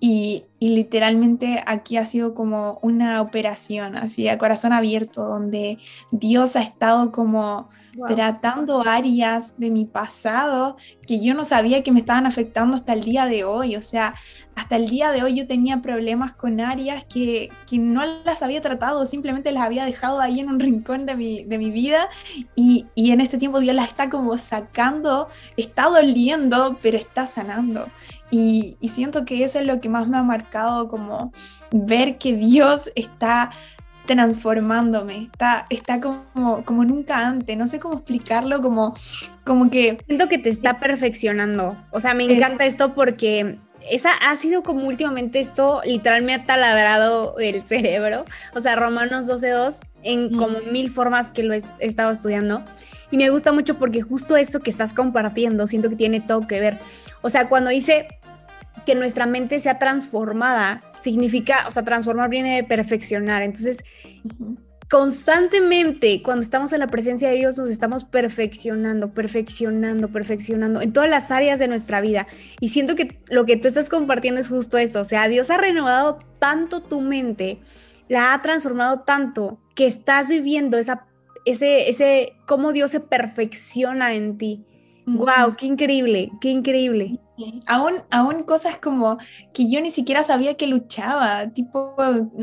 y, 0.00 0.44
literalmente 0.60 1.62
aquí 1.66 1.96
ha 1.98 2.04
sido 2.04 2.34
como 2.34 2.80
una 2.82 3.22
operación, 3.22 3.94
así 3.94 4.28
a 4.28 4.38
corazón 4.38 4.72
abierto, 4.72 5.22
donde 5.22 5.78
Dios 6.10 6.56
ha 6.56 6.62
estado 6.62 7.12
como 7.12 7.68
tratando 8.08 8.82
áreas 8.86 9.58
de 9.58 9.70
mi 9.70 9.84
pasado 9.84 10.76
que 11.06 11.20
yo 11.20 11.34
no 11.34 11.44
sabía 11.44 11.82
que 11.82 11.92
me 11.92 12.00
estaban 12.00 12.26
afectando 12.26 12.76
hasta 12.76 12.92
el 12.92 13.02
día 13.02 13.26
de 13.26 13.44
hoy. 13.44 13.76
O 13.76 13.82
sea, 13.82 14.14
hasta 14.54 14.76
el 14.76 14.88
día 14.88 15.10
de 15.12 15.22
hoy 15.22 15.36
yo 15.36 15.46
tenía 15.46 15.80
problemas 15.80 16.34
con 16.34 16.60
áreas 16.60 17.04
que, 17.04 17.48
que 17.68 17.78
no 17.78 18.04
las 18.24 18.42
había 18.42 18.60
tratado, 18.60 19.06
simplemente 19.06 19.52
las 19.52 19.62
había 19.62 19.84
dejado 19.84 20.20
ahí 20.20 20.40
en 20.40 20.48
un 20.48 20.60
rincón 20.60 21.06
de 21.06 21.14
mi, 21.14 21.44
de 21.44 21.58
mi 21.58 21.70
vida 21.70 22.08
y, 22.56 22.86
y 22.94 23.12
en 23.12 23.20
este 23.20 23.38
tiempo 23.38 23.60
Dios 23.60 23.74
las 23.74 23.88
está 23.88 24.10
como 24.10 24.36
sacando, 24.38 25.28
está 25.56 25.84
doliendo, 25.84 26.78
pero 26.82 26.98
está 26.98 27.26
sanando. 27.26 27.86
Y, 28.30 28.76
siento 28.90 29.24
que 29.24 29.44
eso 29.44 29.58
es 29.58 29.66
lo 29.66 29.80
que 29.80 29.88
más 29.88 30.08
me 30.08 30.18
ha 30.18 30.22
marcado, 30.22 30.88
como 30.88 31.32
ver 31.72 32.18
que 32.18 32.34
Dios 32.34 32.90
está 32.94 33.50
transformándome, 34.06 35.28
está, 35.32 35.66
está 35.68 36.00
como, 36.00 36.64
como 36.64 36.84
nunca 36.84 37.26
antes, 37.26 37.56
no 37.56 37.68
sé 37.68 37.78
cómo 37.78 37.96
explicarlo, 37.96 38.62
como, 38.62 38.94
como 39.44 39.70
que... 39.70 39.98
Siento 40.06 40.28
que 40.28 40.38
te 40.38 40.48
está 40.48 40.80
perfeccionando, 40.80 41.76
o 41.90 42.00
sea, 42.00 42.14
me 42.14 42.24
encanta 42.24 42.64
esto 42.64 42.94
porque 42.94 43.58
esa 43.90 44.12
ha 44.12 44.36
sido 44.36 44.62
como 44.62 44.86
últimamente 44.86 45.40
esto, 45.40 45.82
literal 45.84 46.22
me 46.22 46.34
ha 46.34 46.46
taladrado 46.46 47.38
el 47.38 47.62
cerebro, 47.62 48.24
o 48.54 48.60
sea, 48.60 48.76
Romanos 48.76 49.26
12.2, 49.26 49.78
en 50.02 50.32
como 50.34 50.58
mil 50.70 50.90
formas 50.90 51.30
que 51.30 51.42
lo 51.42 51.52
he, 51.52 51.62
he 51.78 51.86
estado 51.86 52.10
estudiando, 52.10 52.64
y 53.10 53.16
me 53.16 53.30
gusta 53.30 53.52
mucho 53.52 53.78
porque 53.78 54.02
justo 54.02 54.36
eso 54.36 54.60
que 54.60 54.70
estás 54.70 54.92
compartiendo, 54.92 55.66
siento 55.66 55.88
que 55.88 55.96
tiene 55.96 56.20
todo 56.20 56.46
que 56.46 56.60
ver. 56.60 56.78
O 57.22 57.30
sea, 57.30 57.48
cuando 57.48 57.70
dice 57.70 58.08
que 58.84 58.94
nuestra 58.94 59.26
mente 59.26 59.60
sea 59.60 59.78
transformada, 59.78 60.82
significa, 61.02 61.66
o 61.66 61.70
sea, 61.70 61.84
transformar 61.84 62.30
viene 62.30 62.56
de 62.56 62.64
perfeccionar. 62.64 63.42
Entonces, 63.42 63.78
constantemente 64.90 66.22
cuando 66.22 66.42
estamos 66.42 66.72
en 66.72 66.80
la 66.80 66.86
presencia 66.86 67.28
de 67.28 67.36
Dios 67.36 67.58
nos 67.58 67.68
estamos 67.68 68.04
perfeccionando, 68.04 69.12
perfeccionando, 69.12 70.08
perfeccionando 70.08 70.80
en 70.80 70.92
todas 70.92 71.10
las 71.10 71.30
áreas 71.30 71.58
de 71.58 71.68
nuestra 71.68 72.00
vida. 72.00 72.26
Y 72.60 72.70
siento 72.70 72.96
que 72.96 73.20
lo 73.28 73.44
que 73.44 73.56
tú 73.56 73.68
estás 73.68 73.88
compartiendo 73.88 74.40
es 74.40 74.48
justo 74.48 74.78
eso. 74.78 75.00
O 75.00 75.04
sea, 75.04 75.28
Dios 75.28 75.50
ha 75.50 75.58
renovado 75.58 76.18
tanto 76.38 76.80
tu 76.80 77.00
mente, 77.00 77.58
la 78.08 78.32
ha 78.32 78.40
transformado 78.40 79.00
tanto 79.00 79.60
que 79.74 79.86
estás 79.86 80.28
viviendo 80.28 80.78
esa, 80.78 81.06
ese, 81.50 81.88
ese, 81.88 82.34
cómo 82.46 82.72
Dios 82.72 82.90
se 82.90 83.00
perfecciona 83.00 84.14
en 84.14 84.38
ti. 84.38 84.64
¡Wow! 85.06 85.56
¡Qué 85.56 85.66
increíble! 85.66 86.30
¡Qué 86.40 86.50
increíble! 86.50 87.18
Aún, 87.66 87.94
aún 88.10 88.42
cosas 88.42 88.78
como 88.78 89.18
que 89.52 89.70
yo 89.70 89.80
ni 89.80 89.90
siquiera 89.90 90.22
sabía 90.22 90.56
que 90.56 90.66
luchaba, 90.66 91.48
tipo 91.50 91.94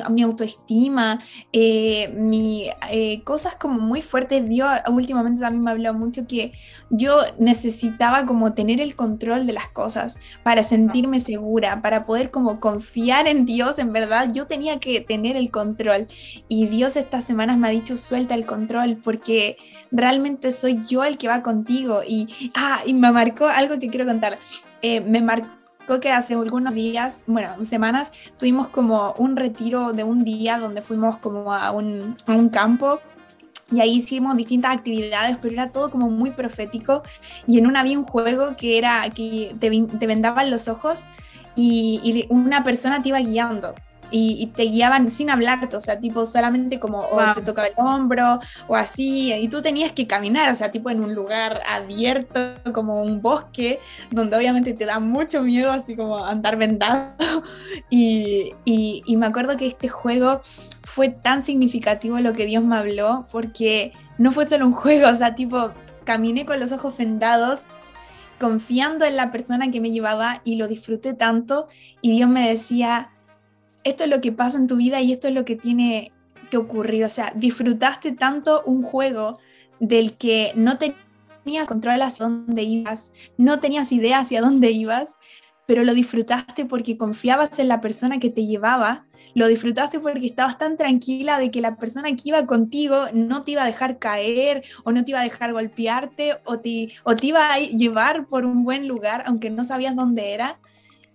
mi 0.10 0.24
autoestima, 0.24 1.20
eh, 1.52 2.10
mi, 2.16 2.70
eh, 2.90 3.24
cosas 3.24 3.56
como 3.56 3.80
muy 3.80 4.02
fuertes. 4.02 4.48
Dios 4.48 4.70
últimamente 4.90 5.42
también 5.42 5.64
me 5.64 5.72
habló 5.72 5.94
mucho 5.94 6.28
que 6.28 6.52
yo 6.90 7.22
necesitaba 7.40 8.26
como 8.26 8.54
tener 8.54 8.82
el 8.82 8.96
control 8.96 9.46
de 9.46 9.54
las 9.54 9.70
cosas 9.70 10.20
para 10.44 10.64
sentirme 10.64 11.20
segura, 11.20 11.82
para 11.82 12.06
poder 12.06 12.32
como 12.32 12.60
confiar 12.60 13.28
en 13.28 13.46
Dios, 13.46 13.80
en 13.80 13.92
verdad, 13.94 14.32
yo 14.34 14.48
tenía 14.48 14.80
que 14.80 15.02
tener 15.02 15.36
el 15.36 15.52
control. 15.52 16.08
Y 16.48 16.68
Dios 16.68 16.96
estas 16.96 17.24
semanas 17.26 17.58
me 17.58 17.68
ha 17.68 17.72
dicho, 17.72 17.98
suelta 17.98 18.36
el 18.36 18.46
control, 18.46 18.98
porque 19.04 19.58
realmente 19.92 20.52
soy 20.52 20.82
yo 20.88 21.04
el 21.04 21.18
que 21.18 21.28
va 21.28 21.44
contigo. 21.44 22.02
Y, 22.08 22.28
ah, 22.56 22.82
y 22.86 22.94
me 22.94 23.12
marcó 23.12 23.48
algo 23.48 23.80
que 23.80 23.90
quiero 23.90 24.06
contar. 24.06 24.38
Eh, 24.82 25.02
me 25.02 25.22
marcó 25.22 26.00
que 26.02 26.12
hace 26.12 26.34
algunos 26.34 26.74
días, 26.74 27.26
bueno, 27.28 27.64
semanas, 27.66 28.12
tuvimos 28.38 28.68
como 28.70 29.14
un 29.18 29.36
retiro 29.36 29.94
de 29.94 30.04
un 30.04 30.24
día 30.24 30.58
donde 30.58 30.82
fuimos 30.82 31.18
como 31.18 31.54
a 31.54 31.72
un, 31.72 32.16
a 32.26 32.32
un 32.34 32.50
campo 32.50 33.00
y 33.72 33.82
ahí 33.82 33.96
hicimos 33.96 34.36
distintas 34.38 34.76
actividades, 34.76 35.38
pero 35.42 35.54
era 35.54 35.72
todo 35.72 35.90
como 35.90 36.10
muy 36.10 36.32
profético. 36.32 37.04
Y 37.48 37.58
en 37.60 37.68
una 37.68 37.82
había 37.82 37.98
un 37.98 38.06
juego 38.06 38.56
que 38.56 38.78
era 38.78 39.10
que 39.10 39.56
te, 39.60 39.70
te 39.70 40.08
vendaban 40.08 40.52
los 40.52 40.68
ojos 40.68 41.06
y, 41.56 42.00
y, 42.04 42.26
una 42.30 42.64
persona 42.64 43.02
te 43.02 43.10
iba 43.10 43.20
guiando 43.20 43.74
y, 44.12 44.48
te 44.56 44.64
guiaban 44.64 45.10
sin 45.10 45.30
hablarte, 45.30 45.76
o 45.76 45.82
sea, 45.82 46.00
tipo 46.00 46.26
solamente 46.26 46.80
como 46.80 47.00
o 47.00 47.34
te 47.34 47.42
tocaba 47.42 47.68
el 47.68 47.74
hombro 47.78 48.40
o 48.68 48.76
así, 48.76 49.34
y 49.34 49.48
tú 49.48 49.62
tenías 49.62 49.92
que 49.92 50.08
caminar, 50.08 50.52
o 50.52 50.56
sea, 50.56 50.72
tipo 50.72 50.90
en 50.90 51.02
un 51.04 51.14
lugar 51.14 51.62
abierto 51.68 52.40
como 52.74 53.02
un 53.02 53.22
bosque, 53.22 53.80
donde 54.12 54.38
obviamente 54.38 54.74
te 54.74 54.86
da 54.86 55.00
mucho 55.00 55.42
miedo, 55.42 55.72
así 55.72 55.96
como 55.96 56.24
andar 56.24 56.58
vendado. 56.58 57.14
Y, 57.90 58.54
y 58.66 59.18
me 59.18 59.26
acuerdo 59.26 59.58
que 59.58 59.68
este 59.68 59.88
juego 59.88 60.42
fue 60.84 61.10
tan 61.10 61.44
significativo 61.44 62.20
lo 62.20 62.34
que 62.34 62.46
Dios 62.46 62.64
me 62.64 62.78
habló, 62.78 63.26
porque 63.32 63.94
no 64.18 64.32
fue 64.32 64.46
solo 64.46 64.66
un 64.66 64.74
juego, 64.74 65.10
o 65.10 65.16
sea, 65.16 65.36
tipo, 65.36 65.72
caminé 66.04 66.46
con 66.46 66.60
los 66.60 66.72
ojos 66.72 66.98
vendados 66.98 67.62
confiando 68.40 69.06
en 69.06 69.16
la 69.16 69.32
persona 69.32 69.72
que 69.72 69.82
me 69.82 69.92
llevaba 69.92 70.42
y 70.44 70.56
lo 70.56 70.68
disfruté 70.68 71.14
tanto 71.14 71.68
y 72.02 72.12
Dios 72.12 72.30
me 72.30 72.50
decía, 72.50 73.12
esto 73.86 74.04
es 74.04 74.10
lo 74.10 74.20
que 74.20 74.34
pasa 74.34 74.58
en 74.58 74.68
tu 74.68 74.76
vida 74.76 75.00
y 75.00 75.14
esto 75.14 75.30
es 75.30 75.34
lo 75.34 75.46
que 75.46 75.56
tiene 75.56 76.12
que 76.50 76.58
ocurrir. 76.58 77.06
O 77.06 77.10
sea, 77.10 77.32
disfrutaste 77.36 78.12
tanto 78.12 78.64
un 78.66 78.82
juego 78.82 79.40
del 79.80 80.18
que 80.18 80.52
no 80.56 80.78
tenías 80.78 81.68
control 81.68 82.02
hacia 82.02 82.26
dónde 82.26 82.64
ibas, 82.64 83.14
no 83.38 83.60
tenías 83.60 83.92
idea 83.92 84.20
hacia 84.20 84.42
dónde 84.42 84.72
ibas, 84.72 85.16
pero 85.68 85.84
lo 85.84 85.94
disfrutaste 85.94 86.66
porque 86.66 86.98
confiabas 86.98 87.58
en 87.60 87.68
la 87.68 87.82
persona 87.82 88.20
que 88.20 88.30
te 88.30 88.46
llevaba, 88.46 89.06
lo 89.36 89.48
disfrutaste 89.48 90.00
porque 90.00 90.28
estabas 90.28 90.58
tan 90.58 90.78
tranquila 90.78 91.38
de 91.38 91.52
que 91.52 91.62
la 91.62 91.76
persona 91.76 92.10
que 92.16 92.30
iba 92.30 92.46
contigo 92.46 93.06
no 93.14 93.44
te 93.44 93.52
iba 93.52 93.64
a 93.64 93.68
dejar 93.68 94.00
caer 94.00 94.64
o 94.84 94.92
no 94.92 95.04
te 95.04 95.12
iba 95.12 95.20
a 95.20 95.24
dejar 95.24 95.54
golpearte 95.54 96.38
o 96.46 96.60
te, 96.60 96.90
o 97.04 97.16
te 97.16 97.28
iba 97.28 97.54
a 97.54 97.60
llevar 97.60 98.26
por 98.28 98.46
un 98.46 98.64
buen 98.64 98.88
lugar 98.88 99.24
aunque 99.26 99.50
no 99.50 99.64
sabías 99.64 99.96
dónde 99.96 100.34
era 100.34 100.60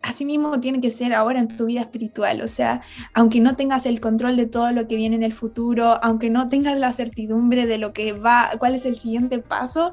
así 0.02 0.24
mismo 0.24 0.60
tiene 0.60 0.80
que 0.80 0.90
ser 0.90 1.14
ahora 1.14 1.40
en 1.40 1.48
tu 1.48 1.66
vida 1.66 1.80
espiritual. 1.80 2.40
O 2.42 2.48
sea, 2.48 2.82
aunque 3.14 3.40
no 3.40 3.56
tengas 3.56 3.86
el 3.86 4.00
control 4.00 4.36
de 4.36 4.46
todo 4.46 4.72
lo 4.72 4.88
que 4.88 4.96
viene 4.96 5.16
en 5.16 5.22
el 5.22 5.32
futuro, 5.32 6.02
aunque 6.02 6.30
no 6.30 6.48
tengas 6.48 6.78
la 6.78 6.92
certidumbre 6.92 7.66
de 7.66 7.78
lo 7.78 7.92
que 7.92 8.12
va, 8.12 8.50
cuál 8.58 8.74
es 8.74 8.84
el 8.86 8.96
siguiente 8.96 9.38
paso, 9.38 9.92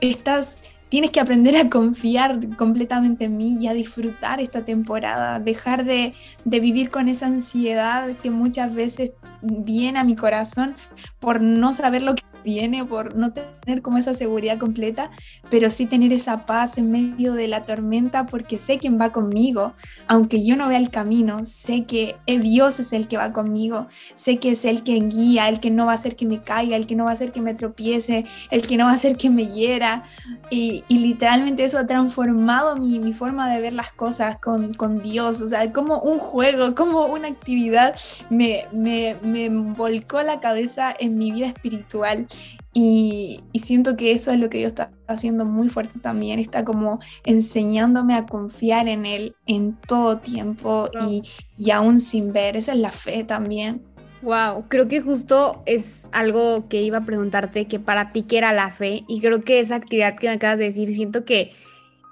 estás 0.00 0.60
tienes 0.88 1.10
que 1.10 1.18
aprender 1.18 1.56
a 1.56 1.68
confiar 1.70 2.56
completamente 2.56 3.24
en 3.24 3.36
mí 3.36 3.56
y 3.58 3.66
a 3.66 3.74
disfrutar 3.74 4.40
esta 4.40 4.64
temporada, 4.64 5.40
dejar 5.40 5.84
de, 5.84 6.14
de, 6.44 6.60
vivir 6.60 6.90
con 6.90 7.08
esa 7.08 7.26
ansiedad 7.26 8.14
que 8.22 8.30
muchas 8.30 8.72
veces 8.72 9.10
viene 9.42 9.98
a 9.98 10.04
mi 10.04 10.14
corazón 10.14 10.76
por 11.18 11.40
no 11.40 11.74
saber 11.74 12.02
lo 12.02 12.14
que 12.14 12.22
viene, 12.44 12.84
por 12.84 13.16
no 13.16 13.32
tener 13.32 13.82
como 13.82 13.98
esa 13.98 14.14
seguridad 14.14 14.58
completa, 14.58 15.10
pero 15.50 15.70
sí 15.70 15.86
tener 15.86 16.12
esa 16.12 16.46
paz 16.46 16.78
en 16.78 16.90
medio 16.90 17.32
de 17.32 17.48
la 17.48 17.64
tormenta 17.64 18.26
porque 18.26 18.58
sé 18.58 18.78
quién 18.78 19.00
va 19.00 19.10
conmigo, 19.10 19.72
aunque 20.06 20.44
yo 20.44 20.56
no 20.56 20.68
vea 20.68 20.78
el 20.78 20.90
camino, 20.90 21.44
sé 21.44 21.84
que 21.84 22.16
Dios 22.26 22.78
es 22.80 22.92
el 22.92 23.08
que 23.08 23.16
va 23.16 23.32
conmigo, 23.32 23.88
sé 24.14 24.38
que 24.38 24.50
es 24.50 24.64
el 24.64 24.82
que 24.82 25.00
guía, 25.00 25.48
el 25.48 25.60
que 25.60 25.70
no 25.70 25.86
va 25.86 25.92
a 25.92 25.94
hacer 25.94 26.16
que 26.16 26.26
me 26.26 26.42
caiga, 26.42 26.76
el 26.76 26.86
que 26.86 26.94
no 26.94 27.04
va 27.04 27.10
a 27.10 27.14
hacer 27.14 27.32
que 27.32 27.40
me 27.40 27.54
tropiece, 27.54 28.24
el 28.50 28.66
que 28.66 28.76
no 28.76 28.84
va 28.84 28.90
a 28.90 28.94
hacer 28.94 29.16
que 29.16 29.30
me 29.30 29.46
hiera. 29.46 30.04
Y, 30.50 30.84
literalmente 30.88 31.64
eso 31.64 31.78
ha 31.78 31.86
transformado 31.86 32.76
mi, 32.76 32.98
mi, 32.98 33.12
forma 33.12 33.52
de 33.52 33.60
ver 33.60 33.72
las 33.72 33.92
cosas 33.92 34.38
con, 34.38 34.74
con, 34.74 35.02
Dios, 35.02 35.40
o 35.40 35.48
sea, 35.48 35.70
como 35.72 35.98
un 35.98 36.18
juego, 36.18 36.74
como 36.74 37.06
una 37.06 37.28
actividad 37.28 37.94
me, 38.30 38.66
me, 38.72 39.16
me 39.22 39.48
volcó 39.48 40.22
la 40.22 40.40
cabeza 40.40 40.94
en 40.98 41.18
mi 41.18 41.30
vida 41.30 41.46
espiritual 41.46 42.26
y, 42.72 43.40
siento 43.62 43.96
que 43.96 44.12
eso 44.12 44.32
es 44.32 44.40
lo 44.40 44.50
que 44.50 44.58
Dios 44.58 44.70
está 44.70 44.90
haciendo 45.06 45.44
muy 45.44 45.68
fuerte 45.68 46.00
también, 46.00 46.40
está 46.40 46.64
como 46.64 47.00
enseñándome 47.24 48.14
a 48.14 48.26
confiar 48.26 48.88
en 48.88 49.06
Él 49.06 49.36
en 49.46 49.76
todo 49.86 50.18
tiempo 50.18 50.90
y, 51.08 51.22
y 51.56 51.70
aún 51.70 52.00
sin 52.00 52.32
ver, 52.32 52.56
esa 52.56 52.72
es 52.72 52.78
la 52.78 52.90
fe 52.90 53.22
también. 53.24 53.80
Wow, 54.22 54.64
creo 54.68 54.88
que 54.88 55.00
justo 55.02 55.62
es 55.66 56.08
algo 56.10 56.68
que 56.68 56.82
iba 56.82 56.98
a 56.98 57.04
preguntarte, 57.04 57.66
que 57.66 57.78
para 57.78 58.10
ti 58.10 58.22
qué 58.22 58.38
era 58.38 58.52
la 58.52 58.70
fe, 58.70 59.04
y 59.06 59.20
creo 59.20 59.42
que 59.42 59.60
esa 59.60 59.76
actividad 59.76 60.16
que 60.16 60.28
me 60.28 60.34
acabas 60.34 60.58
de 60.58 60.64
decir, 60.64 60.92
siento 60.94 61.24
que 61.24 61.52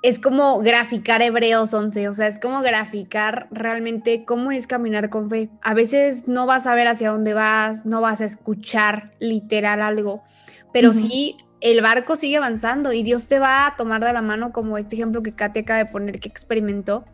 es 0.02 0.18
como 0.18 0.58
graficar 0.58 1.22
Hebreos 1.22 1.72
11, 1.72 2.08
o 2.08 2.12
sea, 2.12 2.26
es 2.26 2.40
como 2.40 2.60
graficar 2.60 3.46
realmente 3.52 4.24
cómo 4.24 4.50
es 4.50 4.66
caminar 4.66 5.10
con 5.10 5.30
fe. 5.30 5.48
A 5.62 5.74
veces 5.74 6.26
no 6.26 6.44
vas 6.44 6.66
a 6.66 6.74
ver 6.74 6.88
hacia 6.88 7.10
dónde 7.10 7.34
vas, 7.34 7.86
no 7.86 8.00
vas 8.00 8.20
a 8.20 8.24
escuchar 8.24 9.12
literal 9.20 9.80
algo, 9.80 10.24
pero 10.72 10.92
sí 10.92 11.36
el 11.60 11.80
barco 11.80 12.16
sigue 12.16 12.38
avanzando 12.38 12.92
y 12.92 13.04
Dios 13.04 13.28
te 13.28 13.38
va 13.38 13.66
a 13.66 13.76
tomar 13.76 14.04
de 14.04 14.12
la 14.12 14.22
mano 14.22 14.52
como 14.52 14.76
este 14.76 14.96
ejemplo 14.96 15.22
que 15.22 15.34
Katy 15.34 15.60
acaba 15.60 15.78
de 15.78 15.86
poner 15.86 16.18
que 16.18 16.28
experimentó 16.28 17.04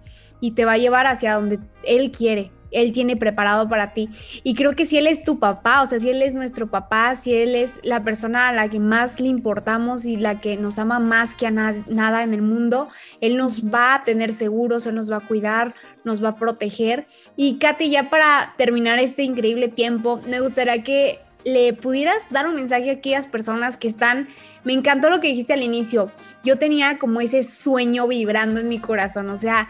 y 0.40 0.52
te 0.52 0.64
va 0.64 0.72
a 0.72 0.78
llevar 0.78 1.06
hacia 1.06 1.34
donde 1.34 1.58
Él 1.84 2.10
quiere. 2.10 2.50
Él 2.70 2.92
tiene 2.92 3.16
preparado 3.16 3.68
para 3.68 3.92
ti. 3.92 4.08
Y 4.42 4.54
creo 4.54 4.74
que 4.74 4.84
si 4.84 4.98
Él 4.98 5.06
es 5.06 5.22
tu 5.22 5.38
papá, 5.38 5.82
o 5.82 5.86
sea, 5.86 5.98
si 5.98 6.10
Él 6.10 6.22
es 6.22 6.34
nuestro 6.34 6.68
papá, 6.68 7.14
si 7.14 7.34
Él 7.34 7.54
es 7.54 7.78
la 7.82 8.04
persona 8.04 8.48
a 8.48 8.52
la 8.52 8.68
que 8.68 8.80
más 8.80 9.20
le 9.20 9.28
importamos 9.28 10.04
y 10.04 10.16
la 10.16 10.40
que 10.40 10.56
nos 10.56 10.78
ama 10.78 10.98
más 11.00 11.34
que 11.34 11.46
a 11.46 11.50
nada 11.50 12.22
en 12.22 12.34
el 12.34 12.42
mundo, 12.42 12.88
Él 13.20 13.36
nos 13.36 13.64
va 13.64 13.94
a 13.94 14.04
tener 14.04 14.34
seguros, 14.34 14.86
Él 14.86 14.94
nos 14.94 15.10
va 15.10 15.16
a 15.16 15.20
cuidar, 15.20 15.74
nos 16.04 16.22
va 16.22 16.30
a 16.30 16.36
proteger. 16.36 17.06
Y 17.36 17.58
Katy, 17.58 17.90
ya 17.90 18.10
para 18.10 18.54
terminar 18.56 18.98
este 18.98 19.22
increíble 19.22 19.68
tiempo, 19.68 20.20
me 20.26 20.40
gustaría 20.40 20.82
que 20.82 21.20
le 21.44 21.72
pudieras 21.72 22.30
dar 22.30 22.46
un 22.46 22.56
mensaje 22.56 22.90
a 22.90 22.94
aquellas 22.94 23.26
personas 23.26 23.76
que 23.76 23.88
están, 23.88 24.28
me 24.64 24.72
encantó 24.72 25.08
lo 25.08 25.20
que 25.20 25.28
dijiste 25.28 25.52
al 25.52 25.62
inicio, 25.62 26.10
yo 26.44 26.58
tenía 26.58 26.98
como 26.98 27.20
ese 27.20 27.42
sueño 27.42 28.06
vibrando 28.08 28.60
en 28.60 28.68
mi 28.68 28.78
corazón, 28.80 29.30
o 29.30 29.38
sea, 29.38 29.68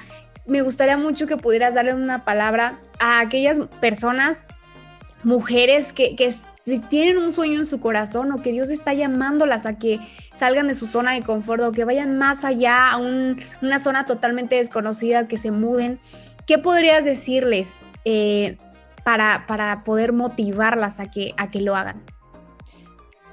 me 0.48 0.62
gustaría 0.62 0.96
mucho 0.96 1.26
que 1.26 1.36
pudieras 1.36 1.74
darle 1.74 1.94
una 1.94 2.24
palabra 2.24 2.80
a 2.98 3.20
aquellas 3.20 3.60
personas, 3.80 4.46
mujeres 5.22 5.92
que, 5.92 6.16
tienen 6.90 7.16
un 7.16 7.32
sueño 7.32 7.60
en 7.60 7.66
su 7.66 7.80
corazón 7.80 8.30
o 8.30 8.42
que 8.42 8.52
Dios 8.52 8.68
está 8.68 8.92
llamándolas 8.92 9.64
a 9.64 9.78
que 9.78 10.00
salgan 10.34 10.68
de 10.68 10.74
su 10.74 10.86
zona 10.86 11.14
de 11.14 11.22
confort 11.22 11.62
o 11.62 11.72
que 11.72 11.86
vayan 11.86 12.18
más 12.18 12.44
allá 12.44 12.90
a 12.90 12.98
una 12.98 13.78
zona 13.80 14.04
totalmente 14.04 14.56
desconocida, 14.56 15.26
que 15.26 15.38
se 15.38 15.50
muden, 15.50 15.98
¿qué 16.46 16.58
podrías 16.58 17.04
decirles 17.04 17.70
eh, 18.04 18.58
para, 19.02 19.82
poder 19.86 20.12
motivarlas 20.12 21.00
a 21.00 21.10
que, 21.10 21.32
a 21.38 21.50
que 21.50 21.62
lo 21.62 21.74
hagan? 21.74 22.02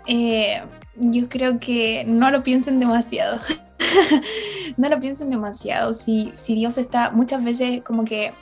Eh, 0.07 0.61
yo 0.95 1.27
creo 1.27 1.59
que 1.59 2.05
no 2.07 2.31
lo 2.31 2.41
piensen 2.41 2.79
demasiado. 2.79 3.41
no 4.77 4.89
lo 4.89 4.99
piensen 4.99 5.29
demasiado. 5.29 5.93
Si, 5.93 6.31
si 6.33 6.55
Dios 6.55 6.77
está, 6.77 7.11
muchas 7.11 7.43
veces 7.43 7.81
como 7.83 8.05
que 8.05 8.33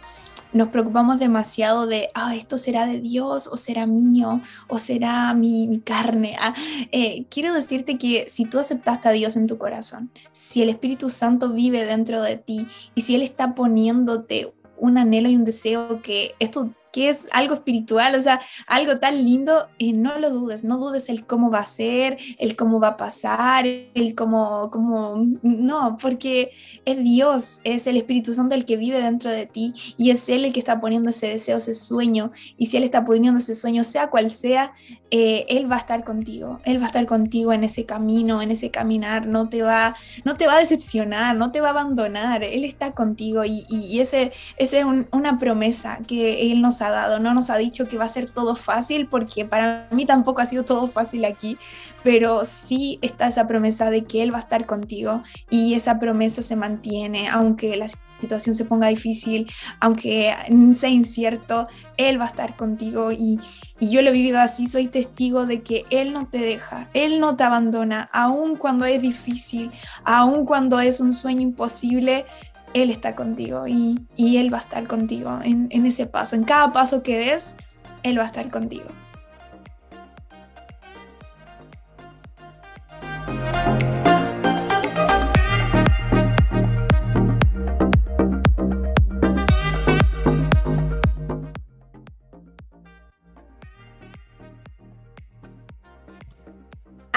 nos 0.53 0.69
preocupamos 0.69 1.19
demasiado 1.19 1.87
de, 1.87 2.09
ah, 2.13 2.35
esto 2.35 2.57
será 2.57 2.85
de 2.85 3.01
Dios 3.01 3.47
o 3.47 3.57
será 3.57 3.87
mío 3.87 4.39
o 4.67 4.77
será 4.77 5.33
mi, 5.33 5.81
carne. 5.83 6.35
Ah, 6.39 6.53
eh, 6.91 7.25
quiero 7.29 7.53
decirte 7.53 7.97
que 7.97 8.25
si 8.27 8.45
tú 8.45 8.59
aceptaste 8.59 9.09
a 9.09 9.11
Dios 9.11 9.35
en 9.35 9.47
tu 9.47 9.57
corazón, 9.57 10.11
si 10.31 10.61
el 10.61 10.69
Espíritu 10.69 11.09
Santo 11.09 11.49
vive 11.49 11.85
dentro 11.85 12.21
de 12.21 12.37
ti 12.37 12.67
y 12.95 13.01
si 13.01 13.15
Él 13.15 13.23
está 13.23 13.55
poniéndote 13.55 14.53
un 14.77 14.97
anhelo 14.97 15.29
y 15.29 15.35
un 15.35 15.45
deseo 15.45 16.01
que 16.01 16.35
esto 16.39 16.71
que 16.93 17.09
es 17.09 17.27
algo 17.31 17.55
espiritual, 17.55 18.13
o 18.13 18.21
sea, 18.21 18.39
algo 18.67 18.99
tan 18.99 19.15
lindo, 19.15 19.67
y 19.79 19.93
no 19.93 20.19
lo 20.19 20.29
dudes, 20.29 20.63
no 20.63 20.77
dudes 20.77 21.09
el 21.09 21.25
cómo 21.25 21.49
va 21.49 21.61
a 21.61 21.65
ser, 21.65 22.19
el 22.37 22.55
cómo 22.55 22.79
va 22.79 22.89
a 22.89 22.97
pasar, 22.97 23.65
el 23.65 24.13
cómo, 24.15 24.69
cómo, 24.71 25.25
no, 25.41 25.97
porque 25.99 26.51
es 26.85 27.03
Dios, 27.03 27.61
es 27.63 27.87
el 27.87 27.97
Espíritu 27.97 28.35
Santo 28.35 28.53
el 28.53 28.65
que 28.65 28.77
vive 28.77 29.01
dentro 29.01 29.31
de 29.31 29.47
ti 29.47 29.73
y 29.97 30.11
es 30.11 30.29
Él 30.29 30.45
el 30.45 30.53
que 30.53 30.59
está 30.59 30.79
poniendo 30.79 31.09
ese 31.09 31.29
deseo, 31.29 31.57
ese 31.57 31.73
sueño, 31.73 32.31
y 32.57 32.67
si 32.67 32.77
Él 32.77 32.83
está 32.83 33.03
poniendo 33.03 33.39
ese 33.39 33.55
sueño, 33.55 33.83
sea 33.83 34.11
cual 34.11 34.29
sea, 34.29 34.73
eh, 35.09 35.45
Él 35.49 35.71
va 35.71 35.77
a 35.77 35.79
estar 35.79 36.03
contigo, 36.03 36.59
Él 36.63 36.79
va 36.79 36.83
a 36.83 36.87
estar 36.87 37.07
contigo 37.07 37.53
en 37.53 37.63
ese 37.63 37.87
camino, 37.87 38.39
en 38.43 38.51
ese 38.51 38.69
caminar, 38.69 39.25
no 39.25 39.49
te 39.49 39.63
va, 39.63 39.95
no 40.25 40.37
te 40.37 40.45
va 40.45 40.57
a 40.57 40.59
decepcionar, 40.59 41.35
no 41.35 41.51
te 41.51 41.59
va 41.59 41.69
a 41.69 41.71
abandonar, 41.71 42.43
Él 42.43 42.63
está 42.65 42.91
contigo 42.91 43.43
y, 43.45 43.65
y 43.67 43.99
ese, 43.99 44.31
ese 44.57 44.81
es 44.81 44.85
una 45.11 45.39
promesa 45.39 45.97
que 46.05 46.51
Él 46.51 46.61
nos 46.61 46.82
dado, 46.89 47.19
no 47.19 47.33
nos 47.33 47.49
ha 47.49 47.57
dicho 47.57 47.87
que 47.87 47.97
va 47.97 48.05
a 48.05 48.09
ser 48.09 48.29
todo 48.29 48.55
fácil, 48.55 49.07
porque 49.07 49.45
para 49.45 49.87
mí 49.91 50.05
tampoco 50.05 50.41
ha 50.41 50.45
sido 50.45 50.63
todo 50.63 50.87
fácil 50.87 51.25
aquí, 51.25 51.57
pero 52.03 52.45
sí 52.45 52.99
está 53.01 53.27
esa 53.27 53.47
promesa 53.47 53.89
de 53.89 54.03
que 54.03 54.23
Él 54.23 54.33
va 54.33 54.37
a 54.37 54.41
estar 54.41 54.65
contigo 54.65 55.23
y 55.49 55.73
esa 55.73 55.99
promesa 55.99 56.41
se 56.41 56.55
mantiene, 56.55 57.29
aunque 57.29 57.75
la 57.77 57.87
situación 58.19 58.55
se 58.55 58.65
ponga 58.65 58.87
difícil, 58.87 59.51
aunque 59.79 60.33
sea 60.73 60.89
incierto, 60.89 61.67
Él 61.97 62.19
va 62.19 62.25
a 62.25 62.29
estar 62.29 62.55
contigo 62.55 63.11
y, 63.11 63.39
y 63.79 63.89
yo 63.89 64.01
lo 64.01 64.09
he 64.09 64.13
vivido 64.13 64.39
así, 64.39 64.67
soy 64.67 64.87
testigo 64.87 65.45
de 65.45 65.61
que 65.61 65.85
Él 65.89 66.13
no 66.13 66.27
te 66.27 66.39
deja, 66.39 66.89
Él 66.93 67.19
no 67.19 67.35
te 67.35 67.43
abandona, 67.43 68.09
aun 68.11 68.55
cuando 68.55 68.85
es 68.85 69.01
difícil, 69.01 69.71
aun 70.03 70.45
cuando 70.45 70.79
es 70.79 70.99
un 70.99 71.13
sueño 71.13 71.41
imposible, 71.41 72.25
él 72.73 72.89
está 72.89 73.15
contigo 73.15 73.67
y, 73.67 73.97
Él 74.17 74.53
va 74.53 74.57
a 74.57 74.61
estar 74.61 74.87
contigo 74.87 75.39
en, 75.43 75.67
en, 75.69 75.85
ese 75.85 76.05
paso. 76.05 76.35
En 76.35 76.43
cada 76.43 76.73
paso 76.73 77.03
que 77.03 77.17
des, 77.17 77.55
Él 78.03 78.17
va 78.17 78.23
a 78.23 78.27
estar 78.27 78.49
contigo. 78.49 78.85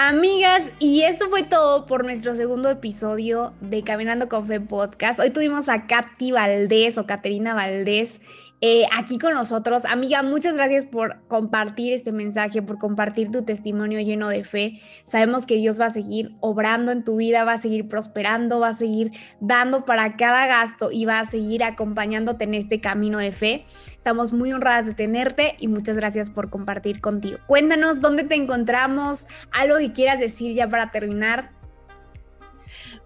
Amigas, 0.07 0.71
y 0.79 1.03
esto 1.03 1.29
fue 1.29 1.43
todo 1.43 1.85
por 1.85 2.05
nuestro 2.05 2.37
segundo 2.37 2.71
episodio 2.71 3.55
de 3.61 3.83
Caminando 3.83 4.29
con 4.29 4.47
Fe 4.47 4.61
Podcast. 4.61 5.19
Hoy 5.19 5.31
tuvimos 5.31 5.69
a 5.69 5.89
Katy 5.89 6.31
Valdés 6.31 6.97
o 6.97 7.07
Caterina 7.07 7.55
Valdés 7.55 8.21
eh, 8.63 8.87
aquí 8.97 9.19
con 9.19 9.35
nosotros. 9.35 9.85
Amiga, 9.85 10.23
muchas 10.23 10.55
gracias 10.55 10.87
por 10.87 11.19
compartir 11.29 11.93
este 11.93 12.11
mensaje, 12.11 12.63
por 12.63 12.79
compartir 12.79 13.31
tu 13.31 13.45
testimonio 13.45 14.01
lleno 14.01 14.31
de 14.31 14.45
fe. 14.45 14.81
Sabemos 15.05 15.45
que 15.45 15.57
Dios 15.57 15.79
va 15.79 15.87
a 15.87 15.91
seguir 15.91 16.35
obrando 16.41 16.91
en 16.91 17.05
tu 17.05 17.17
vida, 17.17 17.45
va 17.45 17.55
a 17.55 17.59
seguir 17.59 17.87
prosperando, 17.87 18.59
va 18.59 18.69
a 18.69 18.75
seguir 18.75 19.13
dando 19.41 19.85
para 19.85 20.17
cada 20.17 20.47
gasto 20.47 20.91
y 20.91 21.05
va 21.05 21.21
a 21.21 21.27
seguir 21.27 21.65
acompañándote 21.65 22.45
en 22.45 22.55
este 22.55 22.81
camino 22.81 23.19
de 23.19 23.33
fe. 23.33 23.67
Estamos 23.89 24.33
muy 24.33 24.53
honradas 24.53 24.87
de 24.87 24.95
tenerte 24.95 25.57
y 25.59 25.69
muchas 25.69 25.97
gracias 25.97 26.31
por 26.31 26.49
compartir 26.49 27.03
contigo. 27.03 27.39
Cuéntanos 27.47 28.01
dónde 28.01 28.25
te 28.25 28.37
encontramos, 28.37 29.27
algo 29.53 29.77
que 29.79 29.93
quieras 29.93 30.19
decir 30.19 30.55
ya 30.55 30.67
para 30.67 30.91
terminar. 30.91 31.56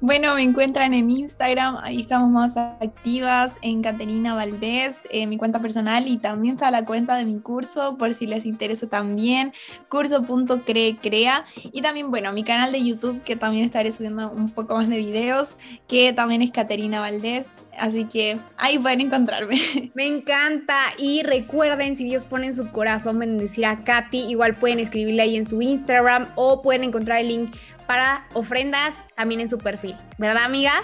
Bueno, 0.01 0.35
me 0.35 0.43
encuentran 0.43 0.95
en 0.95 1.11
Instagram, 1.11 1.77
ahí 1.83 2.01
estamos 2.01 2.31
más 2.31 2.57
activas, 2.57 3.57
en 3.63 3.83
Caterina 3.83 4.35
Valdés, 4.35 5.07
en 5.11 5.29
mi 5.29 5.37
cuenta 5.37 5.61
personal 5.61 6.09
y 6.09 6.17
también 6.17 6.55
está 6.55 6.71
la 6.71 6.85
cuenta 6.85 7.17
de 7.17 7.25
mi 7.25 7.41
curso, 7.41 7.97
por 7.99 8.15
si 8.15 8.27
les 8.27 8.47
interesa 8.47 8.89
también, 8.89 9.53
curso.crecrea. 9.89 11.45
Y 11.73 11.83
también, 11.83 12.11
bueno, 12.11 12.33
mi 12.33 12.45
canal 12.45 12.73
de 12.73 12.85
YouTube, 12.85 13.23
que 13.23 13.37
también 13.37 13.65
estaré 13.65 13.93
subiendo 13.93 14.31
un 14.31 14.51
poco 14.51 14.75
más 14.75 14.89
de 14.89 14.97
videos, 14.97 15.57
que 15.87 16.13
también 16.13 16.43
es 16.43 16.51
Caterina 16.51 17.01
Valdés. 17.01 17.63
Así 17.79 18.05
que 18.05 18.39
ahí 18.57 18.79
pueden 18.79 19.01
encontrarme. 19.01 19.59
Me 19.95 20.07
encanta. 20.07 20.77
Y 20.99 21.23
recuerden, 21.23 21.97
si 21.97 22.05
Dios 22.05 22.25
pone 22.25 22.47
en 22.47 22.55
su 22.55 22.71
corazón 22.71 23.19
bendecir 23.19 23.67
a 23.67 23.85
Katy, 23.85 24.19
igual 24.19 24.55
pueden 24.57 24.79
escribirle 24.79 25.23
ahí 25.23 25.37
en 25.37 25.49
su 25.49 25.63
Instagram 25.63 26.29
o 26.37 26.63
pueden 26.63 26.85
encontrar 26.85 27.21
el 27.21 27.29
link 27.29 27.55
para 27.91 28.25
ofrendas 28.35 28.95
también 29.17 29.41
en 29.41 29.49
su 29.49 29.59
perfil, 29.59 29.97
¿verdad 30.17 30.45
amiga? 30.45 30.75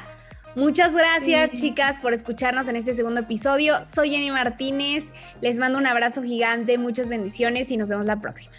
Muchas 0.57 0.93
gracias 0.93 1.53
chicas 1.53 2.01
por 2.01 2.13
escucharnos 2.13 2.67
en 2.67 2.75
este 2.75 2.95
segundo 2.95 3.21
episodio. 3.21 3.85
Soy 3.85 4.11
Jenny 4.11 4.33
Martínez, 4.33 5.05
les 5.41 5.57
mando 5.57 5.79
un 5.79 5.87
abrazo 5.87 6.25
gigante, 6.25 6.79
muchas 6.79 7.09
bendiciones 7.09 7.71
y 7.71 7.77
nos 7.77 7.91
vemos 7.91 8.07
la 8.07 8.17
próxima. 8.17 8.57